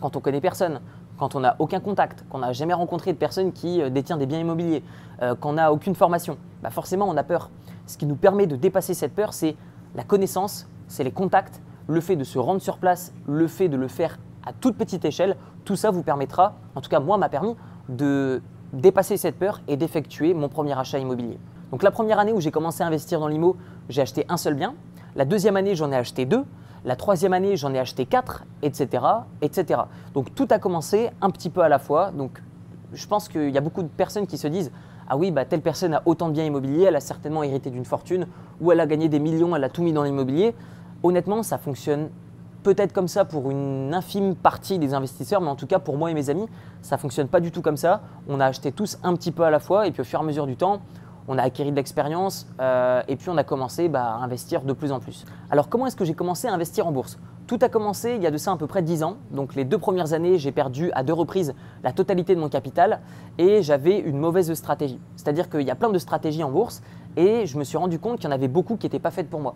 quand 0.00 0.16
on 0.16 0.20
connaît 0.20 0.40
personne, 0.40 0.80
quand 1.22 1.36
on 1.36 1.40
n'a 1.40 1.54
aucun 1.60 1.78
contact, 1.78 2.24
qu'on 2.30 2.38
n'a 2.38 2.52
jamais 2.52 2.74
rencontré 2.74 3.12
de 3.12 3.16
personne 3.16 3.52
qui 3.52 3.80
euh, 3.80 3.90
détient 3.90 4.16
des 4.16 4.26
biens 4.26 4.40
immobiliers, 4.40 4.82
euh, 5.22 5.36
qu'on 5.36 5.52
n'a 5.52 5.72
aucune 5.72 5.94
formation, 5.94 6.36
bah 6.64 6.70
forcément 6.70 7.08
on 7.08 7.16
a 7.16 7.22
peur. 7.22 7.48
Ce 7.86 7.96
qui 7.96 8.06
nous 8.06 8.16
permet 8.16 8.48
de 8.48 8.56
dépasser 8.56 8.92
cette 8.92 9.14
peur, 9.14 9.32
c'est 9.32 9.54
la 9.94 10.02
connaissance, 10.02 10.66
c'est 10.88 11.04
les 11.04 11.12
contacts, 11.12 11.62
le 11.86 12.00
fait 12.00 12.16
de 12.16 12.24
se 12.24 12.40
rendre 12.40 12.60
sur 12.60 12.78
place, 12.78 13.12
le 13.28 13.46
fait 13.46 13.68
de 13.68 13.76
le 13.76 13.86
faire 13.86 14.18
à 14.44 14.52
toute 14.52 14.76
petite 14.76 15.04
échelle. 15.04 15.36
Tout 15.64 15.76
ça 15.76 15.92
vous 15.92 16.02
permettra, 16.02 16.56
en 16.74 16.80
tout 16.80 16.90
cas 16.90 16.98
moi 16.98 17.18
m'a 17.18 17.28
permis, 17.28 17.54
de 17.88 18.42
dépasser 18.72 19.16
cette 19.16 19.38
peur 19.38 19.60
et 19.68 19.76
d'effectuer 19.76 20.34
mon 20.34 20.48
premier 20.48 20.76
achat 20.76 20.98
immobilier. 20.98 21.38
Donc 21.70 21.84
la 21.84 21.92
première 21.92 22.18
année 22.18 22.32
où 22.32 22.40
j'ai 22.40 22.50
commencé 22.50 22.82
à 22.82 22.88
investir 22.88 23.20
dans 23.20 23.28
l'IMO, 23.28 23.56
j'ai 23.88 24.02
acheté 24.02 24.26
un 24.28 24.36
seul 24.36 24.54
bien, 24.54 24.74
la 25.14 25.24
deuxième 25.24 25.56
année, 25.56 25.76
j'en 25.76 25.92
ai 25.92 25.96
acheté 25.96 26.24
deux. 26.24 26.44
La 26.84 26.96
troisième 26.96 27.32
année, 27.32 27.56
j'en 27.56 27.72
ai 27.74 27.78
acheté 27.78 28.06
quatre, 28.06 28.44
etc.. 28.60 29.04
Donc 30.14 30.34
tout 30.34 30.48
a 30.50 30.58
commencé 30.58 31.10
un 31.20 31.30
petit 31.30 31.48
peu 31.48 31.60
à 31.60 31.68
la 31.68 31.78
fois. 31.78 32.10
Donc 32.10 32.42
je 32.92 33.06
pense 33.06 33.28
qu'il 33.28 33.50
y 33.50 33.58
a 33.58 33.60
beaucoup 33.60 33.82
de 33.82 33.88
personnes 33.88 34.26
qui 34.26 34.36
se 34.36 34.48
disent 34.48 34.72
ah 35.08 35.16
oui, 35.16 35.30
bah, 35.30 35.44
telle 35.44 35.60
personne 35.60 35.94
a 35.94 36.02
autant 36.06 36.28
de 36.28 36.32
biens 36.32 36.44
immobiliers, 36.44 36.84
elle 36.84 36.96
a 36.96 37.00
certainement 37.00 37.42
hérité 37.42 37.70
d'une 37.70 37.84
fortune, 37.84 38.26
ou 38.60 38.72
elle 38.72 38.80
a 38.80 38.86
gagné 38.86 39.08
des 39.08 39.18
millions, 39.18 39.54
elle 39.54 39.64
a 39.64 39.68
tout 39.68 39.82
mis 39.82 39.92
dans 39.92 40.04
l'immobilier. 40.04 40.54
Honnêtement, 41.02 41.42
ça 41.42 41.58
fonctionne 41.58 42.08
peut-être 42.62 42.92
comme 42.92 43.08
ça 43.08 43.24
pour 43.24 43.50
une 43.50 43.92
infime 43.92 44.34
partie 44.36 44.78
des 44.78 44.94
investisseurs, 44.94 45.40
mais 45.40 45.48
en 45.48 45.56
tout 45.56 45.66
cas 45.66 45.80
pour 45.80 45.96
moi 45.98 46.10
et 46.10 46.14
mes 46.14 46.30
amis, 46.30 46.46
ça 46.80 46.96
fonctionne 46.96 47.28
pas 47.28 47.40
du 47.40 47.50
tout 47.50 47.60
comme 47.60 47.76
ça. 47.76 48.02
On 48.28 48.40
a 48.40 48.46
acheté 48.46 48.72
tous 48.72 48.98
un 49.02 49.14
petit 49.14 49.32
peu 49.32 49.42
à 49.42 49.50
la 49.50 49.58
fois, 49.58 49.86
et 49.86 49.90
puis 49.90 50.02
au 50.02 50.04
fur 50.04 50.20
et 50.20 50.22
à 50.22 50.24
mesure 50.24 50.46
du 50.46 50.56
temps, 50.56 50.80
on 51.28 51.38
a 51.38 51.42
acquis 51.42 51.64
de 51.64 51.76
l'expérience 51.76 52.46
euh, 52.60 53.02
et 53.08 53.16
puis 53.16 53.28
on 53.30 53.36
a 53.36 53.44
commencé 53.44 53.88
bah, 53.88 54.04
à 54.04 54.24
investir 54.24 54.62
de 54.62 54.72
plus 54.72 54.92
en 54.92 55.00
plus. 55.00 55.24
Alors 55.50 55.68
comment 55.68 55.86
est-ce 55.86 55.96
que 55.96 56.04
j'ai 56.04 56.14
commencé 56.14 56.48
à 56.48 56.52
investir 56.52 56.86
en 56.86 56.92
bourse? 56.92 57.18
Tout 57.46 57.58
a 57.62 57.68
commencé 57.68 58.14
il 58.16 58.22
y 58.22 58.26
a 58.26 58.30
de 58.30 58.36
ça 58.36 58.52
à 58.52 58.56
peu 58.56 58.66
près 58.66 58.82
10 58.82 59.02
ans. 59.02 59.16
Donc 59.30 59.54
les 59.54 59.64
deux 59.64 59.78
premières 59.78 60.12
années, 60.12 60.38
j'ai 60.38 60.52
perdu 60.52 60.90
à 60.92 61.02
deux 61.02 61.12
reprises 61.12 61.54
la 61.82 61.92
totalité 61.92 62.34
de 62.34 62.40
mon 62.40 62.48
capital 62.48 63.00
et 63.38 63.62
j'avais 63.62 63.98
une 63.98 64.18
mauvaise 64.18 64.52
stratégie. 64.54 65.00
C'est-à-dire 65.16 65.50
qu'il 65.50 65.62
y 65.62 65.70
a 65.70 65.74
plein 65.74 65.90
de 65.90 65.98
stratégies 65.98 66.44
en 66.44 66.50
bourse 66.50 66.82
et 67.16 67.46
je 67.46 67.58
me 67.58 67.64
suis 67.64 67.76
rendu 67.76 67.98
compte 67.98 68.18
qu'il 68.18 68.28
y 68.28 68.32
en 68.32 68.34
avait 68.34 68.48
beaucoup 68.48 68.76
qui 68.76 68.86
n'étaient 68.86 68.98
pas 68.98 69.10
faites 69.10 69.28
pour 69.28 69.40
moi. 69.40 69.54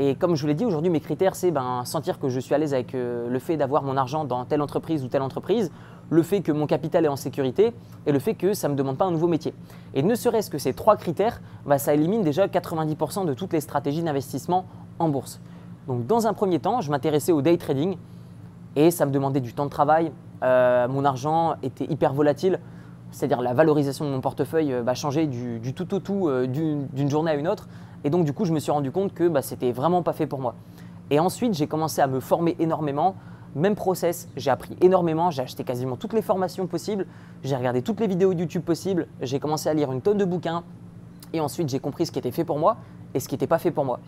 Et 0.00 0.14
comme 0.14 0.36
je 0.36 0.42
vous 0.42 0.46
l'ai 0.46 0.54
dit, 0.54 0.64
aujourd'hui, 0.64 0.90
mes 0.90 1.00
critères, 1.00 1.34
c'est 1.34 1.50
ben, 1.50 1.84
sentir 1.84 2.20
que 2.20 2.28
je 2.28 2.38
suis 2.38 2.54
à 2.54 2.58
l'aise 2.58 2.72
avec 2.72 2.94
euh, 2.94 3.28
le 3.28 3.38
fait 3.40 3.56
d'avoir 3.56 3.82
mon 3.82 3.96
argent 3.96 4.24
dans 4.24 4.44
telle 4.44 4.62
entreprise 4.62 5.02
ou 5.02 5.08
telle 5.08 5.22
entreprise, 5.22 5.72
le 6.10 6.22
fait 6.22 6.40
que 6.40 6.52
mon 6.52 6.68
capital 6.68 7.04
est 7.04 7.08
en 7.08 7.16
sécurité 7.16 7.72
et 8.06 8.12
le 8.12 8.18
fait 8.20 8.34
que 8.34 8.54
ça 8.54 8.68
ne 8.68 8.74
me 8.74 8.78
demande 8.78 8.96
pas 8.96 9.06
un 9.06 9.10
nouveau 9.10 9.26
métier. 9.26 9.52
Et 9.94 10.02
ne 10.04 10.14
serait-ce 10.14 10.50
que 10.50 10.58
ces 10.58 10.72
trois 10.72 10.96
critères, 10.96 11.40
bah, 11.66 11.78
ça 11.78 11.94
élimine 11.94 12.22
déjà 12.22 12.46
90% 12.46 13.26
de 13.26 13.34
toutes 13.34 13.52
les 13.52 13.60
stratégies 13.60 14.02
d'investissement 14.04 14.66
en 15.00 15.08
bourse. 15.08 15.40
Donc 15.88 16.06
dans 16.06 16.28
un 16.28 16.32
premier 16.32 16.60
temps, 16.60 16.80
je 16.80 16.90
m'intéressais 16.92 17.32
au 17.32 17.42
day 17.42 17.56
trading 17.56 17.96
et 18.76 18.92
ça 18.92 19.04
me 19.04 19.10
demandait 19.10 19.40
du 19.40 19.52
temps 19.52 19.64
de 19.64 19.70
travail. 19.70 20.12
Euh, 20.44 20.86
mon 20.86 21.04
argent 21.04 21.56
était 21.64 21.86
hyper 21.86 22.14
volatile, 22.14 22.60
c'est-à-dire 23.10 23.42
la 23.42 23.52
valorisation 23.52 24.04
de 24.04 24.10
mon 24.10 24.20
portefeuille 24.20 24.72
euh, 24.72 24.82
bah, 24.82 24.94
changeait 24.94 25.26
du, 25.26 25.74
tout 25.74 25.92
au 25.92 25.98
tout, 25.98 26.30
d'une 26.46 27.10
journée 27.10 27.32
à 27.32 27.34
une 27.34 27.48
autre. 27.48 27.68
Et 28.04 28.10
donc 28.10 28.24
du 28.24 28.32
coup, 28.32 28.44
je 28.44 28.52
me 28.52 28.58
suis 28.58 28.72
rendu 28.72 28.90
compte 28.90 29.14
que 29.14 29.28
bah, 29.28 29.42
c'était 29.42 29.72
vraiment 29.72 30.02
pas 30.02 30.12
fait 30.12 30.26
pour 30.26 30.40
moi. 30.40 30.54
Et 31.10 31.20
ensuite, 31.20 31.54
j'ai 31.54 31.66
commencé 31.66 32.00
à 32.00 32.06
me 32.06 32.20
former 32.20 32.56
énormément 32.58 33.14
même 33.54 33.74
process, 33.74 34.28
j'ai 34.36 34.50
appris 34.50 34.76
énormément, 34.80 35.30
j'ai 35.30 35.42
acheté 35.42 35.64
quasiment 35.64 35.96
toutes 35.96 36.12
les 36.12 36.22
formations 36.22 36.66
possibles, 36.66 37.06
j'ai 37.42 37.56
regardé 37.56 37.82
toutes 37.82 38.00
les 38.00 38.06
vidéos 38.06 38.32
YouTube 38.32 38.62
possibles, 38.62 39.08
j'ai 39.20 39.40
commencé 39.40 39.68
à 39.68 39.74
lire 39.74 39.90
une 39.92 40.00
tonne 40.00 40.18
de 40.18 40.24
bouquins 40.24 40.64
et 41.32 41.40
ensuite 41.40 41.68
j'ai 41.68 41.80
compris 41.80 42.06
ce 42.06 42.12
qui 42.12 42.18
était 42.18 42.30
fait 42.30 42.44
pour 42.44 42.58
moi 42.58 42.76
et 43.14 43.20
ce 43.20 43.28
qui 43.28 43.34
n'était 43.34 43.46
pas 43.46 43.58
fait 43.58 43.70
pour 43.70 43.84
moi. 43.84 44.00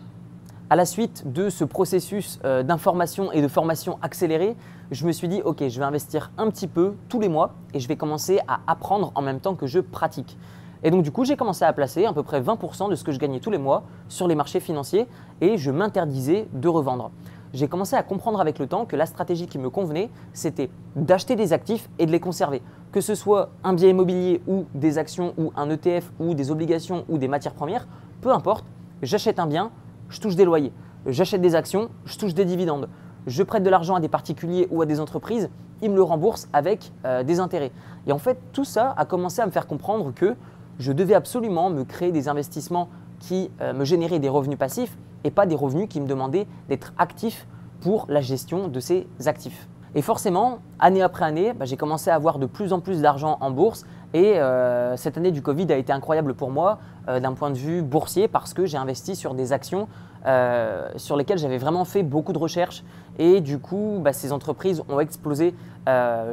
À 0.69 0.75
la 0.75 0.85
suite 0.85 1.29
de 1.31 1.49
ce 1.49 1.65
processus 1.65 2.39
euh, 2.45 2.63
d'information 2.63 3.31
et 3.31 3.41
de 3.41 3.47
formation 3.49 3.97
accélérée, 4.01 4.55
je 4.89 5.05
me 5.05 5.11
suis 5.11 5.27
dit 5.27 5.41
ok, 5.43 5.67
je 5.67 5.79
vais 5.79 5.85
investir 5.85 6.31
un 6.37 6.49
petit 6.49 6.67
peu 6.67 6.95
tous 7.09 7.19
les 7.19 7.27
mois 7.27 7.55
et 7.73 7.79
je 7.79 7.87
vais 7.87 7.97
commencer 7.97 8.39
à 8.47 8.61
apprendre 8.67 9.11
en 9.15 9.21
même 9.21 9.41
temps 9.41 9.55
que 9.55 9.67
je 9.67 9.79
pratique. 9.79 10.37
Et 10.83 10.91
donc 10.91 11.03
du 11.03 11.11
coup, 11.11 11.25
j'ai 11.25 11.35
commencé 11.35 11.63
à 11.63 11.73
placer 11.73 12.05
à 12.05 12.13
peu 12.13 12.23
près 12.23 12.41
20% 12.41 12.89
de 12.89 12.95
ce 12.95 13.03
que 13.03 13.11
je 13.11 13.19
gagnais 13.19 13.39
tous 13.39 13.51
les 13.51 13.57
mois 13.57 13.83
sur 14.07 14.27
les 14.27 14.35
marchés 14.35 14.59
financiers 14.59 15.07
et 15.41 15.57
je 15.57 15.71
m'interdisais 15.71 16.47
de 16.53 16.67
revendre 16.67 17.11
j'ai 17.53 17.67
commencé 17.67 17.95
à 17.95 18.03
comprendre 18.03 18.39
avec 18.39 18.59
le 18.59 18.67
temps 18.67 18.85
que 18.85 18.95
la 18.95 19.05
stratégie 19.05 19.47
qui 19.47 19.59
me 19.59 19.69
convenait, 19.69 20.09
c'était 20.33 20.69
d'acheter 20.95 21.35
des 21.35 21.53
actifs 21.53 21.89
et 21.99 22.05
de 22.05 22.11
les 22.11 22.19
conserver. 22.19 22.61
Que 22.91 23.01
ce 23.01 23.15
soit 23.15 23.49
un 23.63 23.73
bien 23.73 23.89
immobilier 23.89 24.41
ou 24.47 24.65
des 24.73 24.97
actions 24.97 25.33
ou 25.37 25.51
un 25.55 25.69
ETF 25.69 26.11
ou 26.19 26.33
des 26.33 26.51
obligations 26.51 27.05
ou 27.09 27.17
des 27.17 27.27
matières 27.27 27.53
premières, 27.53 27.87
peu 28.21 28.31
importe, 28.31 28.65
j'achète 29.01 29.39
un 29.39 29.47
bien, 29.47 29.71
je 30.09 30.19
touche 30.19 30.35
des 30.35 30.45
loyers. 30.45 30.71
J'achète 31.07 31.41
des 31.41 31.55
actions, 31.55 31.89
je 32.05 32.17
touche 32.17 32.33
des 32.33 32.45
dividendes. 32.45 32.87
Je 33.27 33.43
prête 33.43 33.63
de 33.63 33.69
l'argent 33.69 33.95
à 33.95 33.99
des 33.99 34.07
particuliers 34.07 34.67
ou 34.71 34.81
à 34.81 34.85
des 34.85 34.99
entreprises, 34.99 35.49
ils 35.81 35.89
me 35.89 35.95
le 35.95 36.03
remboursent 36.03 36.47
avec 36.53 36.91
euh, 37.05 37.23
des 37.23 37.39
intérêts. 37.39 37.71
Et 38.07 38.11
en 38.11 38.17
fait, 38.17 38.37
tout 38.51 38.65
ça 38.65 38.93
a 38.97 39.05
commencé 39.05 39.41
à 39.41 39.45
me 39.45 39.51
faire 39.51 39.67
comprendre 39.67 40.11
que 40.13 40.35
je 40.81 40.91
devais 40.91 41.13
absolument 41.13 41.69
me 41.69 41.83
créer 41.83 42.11
des 42.11 42.27
investissements 42.27 42.89
qui 43.19 43.51
euh, 43.61 43.71
me 43.71 43.85
généraient 43.85 44.19
des 44.19 44.29
revenus 44.29 44.57
passifs 44.57 44.97
et 45.23 45.31
pas 45.31 45.45
des 45.45 45.55
revenus 45.55 45.87
qui 45.87 46.01
me 46.01 46.07
demandaient 46.07 46.47
d'être 46.69 46.93
actif 46.97 47.47
pour 47.81 48.07
la 48.09 48.19
gestion 48.19 48.67
de 48.67 48.79
ces 48.79 49.07
actifs. 49.25 49.67
Et 49.93 50.01
forcément, 50.01 50.59
année 50.79 51.01
après 51.01 51.25
année, 51.25 51.53
bah, 51.53 51.65
j'ai 51.65 51.77
commencé 51.77 52.09
à 52.09 52.15
avoir 52.15 52.39
de 52.39 52.45
plus 52.45 52.73
en 52.73 52.79
plus 52.79 53.01
d'argent 53.01 53.37
en 53.41 53.51
bourse. 53.51 53.85
Et 54.13 54.39
euh, 54.39 54.97
cette 54.97 55.17
année 55.17 55.31
du 55.31 55.41
Covid 55.41 55.71
a 55.71 55.77
été 55.77 55.93
incroyable 55.93 56.33
pour 56.33 56.49
moi 56.49 56.79
euh, 57.07 57.19
d'un 57.19 57.33
point 57.33 57.51
de 57.51 57.57
vue 57.57 57.81
boursier 57.81 58.27
parce 58.27 58.53
que 58.53 58.65
j'ai 58.65 58.77
investi 58.77 59.15
sur 59.15 59.35
des 59.35 59.53
actions 59.53 59.87
euh, 60.25 60.89
sur 60.95 61.17
lesquelles 61.17 61.37
j'avais 61.37 61.57
vraiment 61.57 61.85
fait 61.85 62.03
beaucoup 62.03 62.33
de 62.33 62.37
recherches. 62.37 62.83
Et 63.19 63.41
du 63.41 63.59
coup, 63.59 63.99
bah, 64.01 64.13
ces 64.13 64.31
entreprises 64.31 64.83
ont 64.89 64.99
explosé 64.99 65.53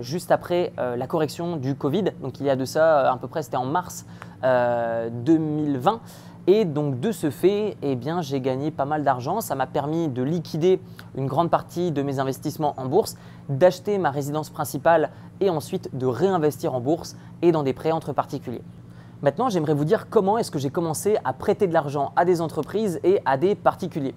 juste 0.01 0.31
après 0.31 0.73
la 0.77 1.07
correction 1.07 1.57
du 1.57 1.75
Covid. 1.75 2.05
Donc 2.21 2.39
il 2.39 2.47
y 2.47 2.51
a 2.51 2.57
de 2.57 2.67
ça, 2.67 3.11
à 3.11 3.17
peu 3.17 3.29
près, 3.29 3.43
c'était 3.43 3.57
en 3.57 3.65
mars 3.65 4.07
2020. 4.43 6.01
Et 6.49 6.65
donc 6.65 6.99
de 6.99 7.13
ce 7.13 7.29
fait, 7.29 7.77
eh 7.83 7.95
bien, 7.95 8.23
j'ai 8.23 8.41
gagné 8.41 8.71
pas 8.71 8.87
mal 8.87 9.05
d'argent. 9.05 9.43
Ça 9.43 9.55
m'a 9.55 9.67
permis 9.67 10.09
de 10.09 10.23
liquider 10.23 10.81
une 11.15 11.27
grande 11.27 11.51
partie 11.51 11.93
de 11.93 12.01
mes 12.01 12.21
investissements 12.21 12.73
en 12.79 12.87
bourse, 12.87 13.17
d'acheter 13.51 13.99
ma 13.99 14.11
résidence 14.11 14.49
principale 14.49 15.11
et 15.41 15.51
ensuite 15.51 15.95
de 15.95 16.07
réinvestir 16.07 16.75
en 16.75 16.81
bourse 16.81 17.17
et 17.43 17.53
dans 17.53 17.63
des 17.63 17.75
prêts 17.75 17.93
entre 17.93 18.15
particuliers. 18.15 18.63
Maintenant, 19.21 19.49
j'aimerais 19.49 19.75
vous 19.75 19.85
dire 19.85 20.09
comment 20.09 20.39
est-ce 20.39 20.53
que 20.53 20.61
j'ai 20.61 20.71
commencé 20.71 21.19
à 21.25 21.33
prêter 21.33 21.67
de 21.67 21.73
l'argent 21.73 22.13
à 22.15 22.25
des 22.25 22.41
entreprises 22.41 23.01
et 23.03 23.21
à 23.25 23.37
des 23.37 23.57
particuliers. 23.57 24.15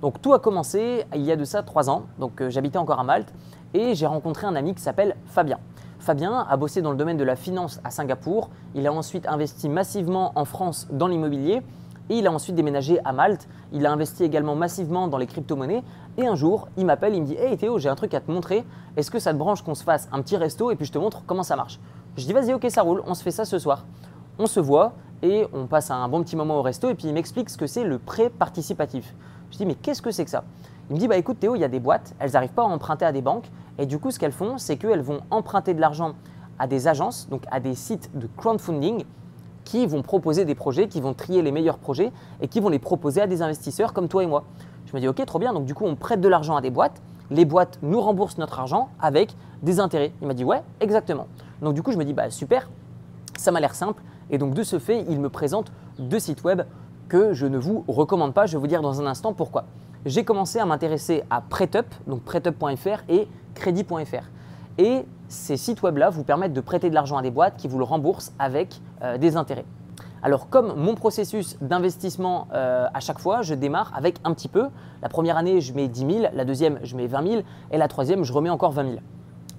Donc 0.00 0.22
tout 0.22 0.32
a 0.32 0.38
commencé 0.38 1.04
il 1.12 1.22
y 1.22 1.32
a 1.32 1.36
de 1.36 1.44
ça 1.44 1.64
trois 1.64 1.90
ans. 1.90 2.04
Donc 2.20 2.40
euh, 2.40 2.50
j'habitais 2.50 2.78
encore 2.78 3.00
à 3.00 3.02
Malte 3.02 3.34
et 3.72 3.96
j'ai 3.96 4.06
rencontré 4.06 4.46
un 4.46 4.54
ami 4.54 4.72
qui 4.76 4.80
s'appelle 4.80 5.16
Fabien. 5.26 5.58
Fabien 5.98 6.46
a 6.48 6.56
bossé 6.56 6.82
dans 6.82 6.92
le 6.92 6.96
domaine 6.96 7.16
de 7.16 7.24
la 7.24 7.34
finance 7.34 7.80
à 7.82 7.90
Singapour. 7.90 8.48
Il 8.76 8.86
a 8.86 8.92
ensuite 8.92 9.26
investi 9.26 9.68
massivement 9.68 10.30
en 10.36 10.44
France 10.44 10.86
dans 10.92 11.08
l'immobilier 11.08 11.60
et 12.08 12.18
il 12.18 12.26
a 12.28 12.30
ensuite 12.30 12.54
déménagé 12.54 13.00
à 13.04 13.12
Malte. 13.12 13.48
Il 13.72 13.84
a 13.86 13.90
investi 13.90 14.22
également 14.22 14.54
massivement 14.54 15.08
dans 15.08 15.18
les 15.18 15.26
crypto-monnaies. 15.26 15.82
Et 16.16 16.28
un 16.28 16.36
jour, 16.36 16.68
il 16.76 16.86
m'appelle, 16.86 17.16
il 17.16 17.22
me 17.22 17.26
dit 17.26 17.34
Hey 17.34 17.56
Théo, 17.56 17.78
j'ai 17.78 17.88
un 17.88 17.96
truc 17.96 18.14
à 18.14 18.20
te 18.20 18.30
montrer. 18.30 18.64
Est-ce 18.96 19.10
que 19.10 19.18
ça 19.18 19.32
te 19.32 19.38
branche 19.38 19.62
qu'on 19.62 19.74
se 19.74 19.82
fasse 19.82 20.08
un 20.12 20.22
petit 20.22 20.36
resto 20.36 20.70
et 20.70 20.76
puis 20.76 20.86
je 20.86 20.92
te 20.92 20.98
montre 20.98 21.24
comment 21.26 21.42
ça 21.42 21.56
marche? 21.56 21.80
Je 22.16 22.24
dis 22.24 22.32
Vas-y, 22.32 22.54
ok, 22.54 22.66
ça 22.68 22.82
roule, 22.82 23.02
on 23.04 23.14
se 23.14 23.22
fait 23.24 23.32
ça 23.32 23.44
ce 23.44 23.58
soir. 23.58 23.84
On 24.38 24.46
se 24.46 24.60
voit 24.60 24.94
et 25.22 25.46
on 25.52 25.66
passe 25.66 25.90
un 25.90 26.08
bon 26.08 26.22
petit 26.22 26.36
moment 26.36 26.58
au 26.58 26.62
resto 26.62 26.90
et 26.90 26.94
puis 26.94 27.08
il 27.08 27.14
m'explique 27.14 27.48
ce 27.50 27.56
que 27.56 27.66
c'est 27.66 27.84
le 27.84 27.98
prêt 27.98 28.30
participatif. 28.30 29.14
Je 29.50 29.58
dis 29.58 29.66
Mais 29.66 29.74
qu'est-ce 29.74 30.02
que 30.02 30.10
c'est 30.10 30.24
que 30.24 30.30
ça? 30.30 30.44
Il 30.90 30.96
me 30.96 31.00
dit 31.00 31.08
Bah 31.08 31.16
écoute, 31.16 31.38
Théo, 31.38 31.54
il 31.54 31.60
y 31.60 31.64
a 31.64 31.68
des 31.68 31.80
boîtes, 31.80 32.14
elles 32.18 32.32
n'arrivent 32.32 32.52
pas 32.52 32.62
à 32.62 32.66
emprunter 32.66 33.04
à 33.04 33.12
des 33.12 33.22
banques. 33.22 33.50
Et 33.78 33.86
du 33.86 33.98
coup, 33.98 34.10
ce 34.10 34.18
qu'elles 34.18 34.32
font, 34.32 34.58
c'est 34.58 34.76
qu'elles 34.76 35.00
vont 35.00 35.20
emprunter 35.30 35.72
de 35.74 35.80
l'argent 35.80 36.14
à 36.58 36.66
des 36.66 36.88
agences, 36.88 37.28
donc 37.28 37.42
à 37.50 37.60
des 37.60 37.74
sites 37.74 38.10
de 38.14 38.28
crowdfunding 38.36 39.04
qui 39.64 39.86
vont 39.86 40.02
proposer 40.02 40.44
des 40.44 40.54
projets, 40.54 40.88
qui 40.88 41.00
vont 41.00 41.14
trier 41.14 41.42
les 41.42 41.52
meilleurs 41.52 41.78
projets 41.78 42.12
et 42.40 42.48
qui 42.48 42.60
vont 42.60 42.68
les 42.68 42.78
proposer 42.78 43.20
à 43.20 43.26
des 43.26 43.42
investisseurs 43.42 43.92
comme 43.92 44.08
toi 44.08 44.22
et 44.22 44.26
moi. 44.26 44.44
Je 44.86 44.94
me 44.94 45.00
dis 45.00 45.08
ok, 45.08 45.24
trop 45.24 45.38
bien, 45.38 45.52
donc 45.52 45.64
du 45.64 45.74
coup 45.74 45.84
on 45.84 45.96
prête 45.96 46.20
de 46.20 46.28
l'argent 46.28 46.56
à 46.56 46.60
des 46.60 46.70
boîtes, 46.70 47.00
les 47.30 47.44
boîtes 47.44 47.78
nous 47.82 48.00
remboursent 48.00 48.38
notre 48.38 48.60
argent 48.60 48.90
avec 49.00 49.34
des 49.62 49.80
intérêts. 49.80 50.12
Il 50.20 50.28
m'a 50.28 50.34
dit 50.34 50.44
ouais, 50.44 50.62
exactement. 50.80 51.26
Donc 51.62 51.74
du 51.74 51.82
coup 51.82 51.92
je 51.92 51.98
me 51.98 52.04
dis 52.04 52.12
bah 52.12 52.30
super, 52.30 52.68
ça 53.36 53.50
m'a 53.52 53.60
l'air 53.60 53.74
simple 53.74 54.02
et 54.30 54.38
donc 54.38 54.54
de 54.54 54.62
ce 54.62 54.78
fait 54.78 55.04
il 55.08 55.20
me 55.20 55.28
présente 55.28 55.72
deux 55.98 56.18
sites 56.18 56.44
web 56.44 56.62
que 57.08 57.32
je 57.32 57.46
ne 57.46 57.58
vous 57.58 57.84
recommande 57.88 58.34
pas, 58.34 58.46
je 58.46 58.52
vais 58.52 58.60
vous 58.60 58.66
dire 58.66 58.82
dans 58.82 59.00
un 59.00 59.06
instant 59.06 59.32
pourquoi. 59.32 59.64
J'ai 60.06 60.24
commencé 60.24 60.58
à 60.58 60.66
m'intéresser 60.66 61.22
à 61.30 61.40
PrêtUp, 61.40 61.86
donc 62.06 62.22
PrêtUp.fr 62.22 63.02
et 63.08 63.28
Crédit.fr. 63.54 64.24
Et 64.78 65.06
ces 65.28 65.56
sites 65.56 65.82
web-là 65.82 66.10
vous 66.10 66.24
permettent 66.24 66.52
de 66.52 66.60
prêter 66.60 66.90
de 66.90 66.94
l'argent 66.94 67.16
à 67.16 67.22
des 67.22 67.30
boîtes 67.30 67.56
qui 67.56 67.68
vous 67.68 67.78
le 67.78 67.84
remboursent 67.84 68.32
avec 68.38 68.80
euh, 69.02 69.16
des 69.18 69.36
intérêts. 69.36 69.64
Alors 70.22 70.48
comme 70.48 70.74
mon 70.76 70.94
processus 70.94 71.58
d'investissement 71.60 72.48
euh, 72.52 72.86
à 72.92 73.00
chaque 73.00 73.18
fois, 73.18 73.42
je 73.42 73.54
démarre 73.54 73.92
avec 73.94 74.16
un 74.24 74.32
petit 74.32 74.48
peu. 74.48 74.68
La 75.02 75.08
première 75.08 75.36
année, 75.36 75.60
je 75.60 75.72
mets 75.74 75.88
10 75.88 76.00
000, 76.00 76.26
la 76.32 76.44
deuxième, 76.44 76.78
je 76.82 76.96
mets 76.96 77.06
20 77.06 77.28
000 77.28 77.42
et 77.70 77.78
la 77.78 77.88
troisième, 77.88 78.24
je 78.24 78.32
remets 78.32 78.50
encore 78.50 78.72
20 78.72 78.84
000. 78.84 78.96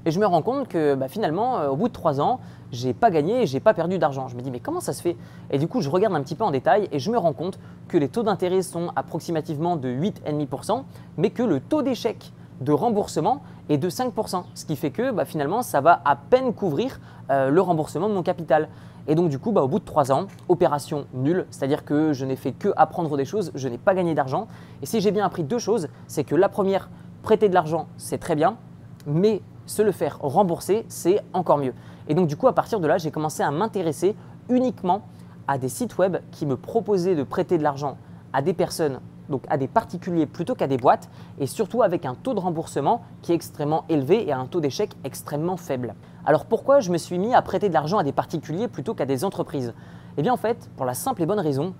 Et 0.05 0.11
je 0.11 0.19
me 0.19 0.25
rends 0.25 0.43
compte 0.43 0.67
que 0.67 0.93
bah, 0.93 1.07
finalement, 1.07 1.59
euh, 1.59 1.69
au 1.69 1.75
bout 1.75 1.87
de 1.87 1.93
trois 1.93 2.21
ans, 2.21 2.39
j'ai 2.71 2.93
pas 2.93 3.09
gagné 3.09 3.41
et 3.41 3.47
j'ai 3.47 3.59
pas 3.59 3.73
perdu 3.73 3.97
d'argent. 3.97 4.27
Je 4.27 4.35
me 4.35 4.41
dis 4.41 4.51
mais 4.51 4.59
comment 4.59 4.79
ça 4.79 4.93
se 4.93 5.01
fait? 5.01 5.17
Et 5.49 5.57
du 5.57 5.67
coup, 5.67 5.81
je 5.81 5.89
regarde 5.89 6.13
un 6.13 6.21
petit 6.21 6.35
peu 6.35 6.43
en 6.43 6.51
détail 6.51 6.87
et 6.91 6.99
je 6.99 7.09
me 7.09 7.17
rends 7.17 7.33
compte 7.33 7.57
que 7.87 7.97
les 7.97 8.07
taux 8.07 8.23
d'intérêt 8.23 8.61
sont 8.61 8.91
approximativement 8.95 9.75
de 9.77 9.89
8,5%, 9.89 10.83
mais 11.17 11.31
que 11.31 11.41
le 11.41 11.59
taux 11.59 11.81
d'échec 11.81 12.31
de 12.61 12.71
remboursement 12.71 13.41
est 13.69 13.77
de 13.77 13.89
5%, 13.89 14.43
ce 14.53 14.65
qui 14.65 14.75
fait 14.75 14.91
que 14.91 15.11
bah, 15.11 15.25
finalement 15.25 15.61
ça 15.61 15.81
va 15.81 16.01
à 16.05 16.15
peine 16.15 16.53
couvrir 16.53 16.99
euh, 17.29 17.49
le 17.49 17.61
remboursement 17.61 18.07
de 18.07 18.13
mon 18.13 18.23
capital. 18.23 18.69
Et 19.07 19.15
donc 19.15 19.29
du 19.29 19.39
coup, 19.39 19.51
bah, 19.51 19.63
au 19.63 19.67
bout 19.67 19.79
de 19.79 19.85
3 19.85 20.11
ans, 20.11 20.27
opération 20.49 21.05
nulle, 21.13 21.45
c'est-à-dire 21.49 21.83
que 21.83 22.13
je 22.13 22.25
n'ai 22.25 22.35
fait 22.35 22.51
que 22.51 22.69
apprendre 22.77 23.17
des 23.17 23.25
choses, 23.25 23.51
je 23.55 23.67
n'ai 23.67 23.77
pas 23.77 23.93
gagné 23.93 24.13
d'argent. 24.13 24.47
Et 24.81 24.85
si 24.85 25.01
j'ai 25.01 25.11
bien 25.11 25.25
appris 25.25 25.43
deux 25.43 25.59
choses, 25.59 25.89
c'est 26.07 26.23
que 26.23 26.35
la 26.35 26.49
première, 26.49 26.89
prêter 27.23 27.49
de 27.49 27.53
l'argent, 27.53 27.87
c'est 27.97 28.19
très 28.19 28.35
bien, 28.35 28.57
mais 29.05 29.41
se 29.65 29.81
le 29.81 29.91
faire 29.91 30.19
rembourser, 30.21 30.85
c'est 30.89 31.21
encore 31.33 31.57
mieux. 31.57 31.73
Et 32.07 32.13
donc 32.13 32.27
du 32.27 32.35
coup, 32.35 32.47
à 32.47 32.53
partir 32.53 32.79
de 32.79 32.87
là, 32.87 32.97
j'ai 32.97 33.11
commencé 33.11 33.43
à 33.43 33.51
m'intéresser 33.51 34.15
uniquement 34.49 35.01
à 35.47 35.57
des 35.57 35.69
sites 35.69 35.97
web 35.97 36.17
qui 36.31 36.45
me 36.45 36.57
proposaient 36.57 37.15
de 37.15 37.23
prêter 37.23 37.57
de 37.57 37.63
l'argent 37.63 37.97
à 38.33 38.41
des 38.41 38.53
personnes 38.53 38.99
donc 39.29 39.43
à 39.49 39.57
des 39.57 39.67
particuliers 39.67 40.25
plutôt 40.25 40.55
qu'à 40.55 40.67
des 40.67 40.77
boîtes, 40.77 41.09
et 41.39 41.47
surtout 41.47 41.81
avec 41.81 42.05
un 42.05 42.15
taux 42.15 42.33
de 42.33 42.39
remboursement 42.39 43.01
qui 43.21 43.31
est 43.31 43.35
extrêmement 43.35 43.85
élevé 43.89 44.27
et 44.27 44.33
un 44.33 44.45
taux 44.45 44.59
d'échec 44.59 44.91
extrêmement 45.03 45.57
faible. 45.57 45.95
Alors 46.25 46.45
pourquoi 46.45 46.79
je 46.79 46.91
me 46.91 46.97
suis 46.97 47.19
mis 47.19 47.33
à 47.33 47.41
prêter 47.41 47.69
de 47.69 47.73
l'argent 47.73 47.97
à 47.97 48.03
des 48.03 48.11
particuliers 48.11 48.67
plutôt 48.67 48.93
qu'à 48.93 49.05
des 49.05 49.23
entreprises? 49.25 49.73
Eh 50.17 50.21
bien 50.21 50.33
en 50.33 50.37
fait, 50.37 50.69
pour 50.75 50.85
la 50.85 50.93
simple 50.93 51.23
et 51.23 51.25
bonne 51.25 51.39
raison 51.39 51.73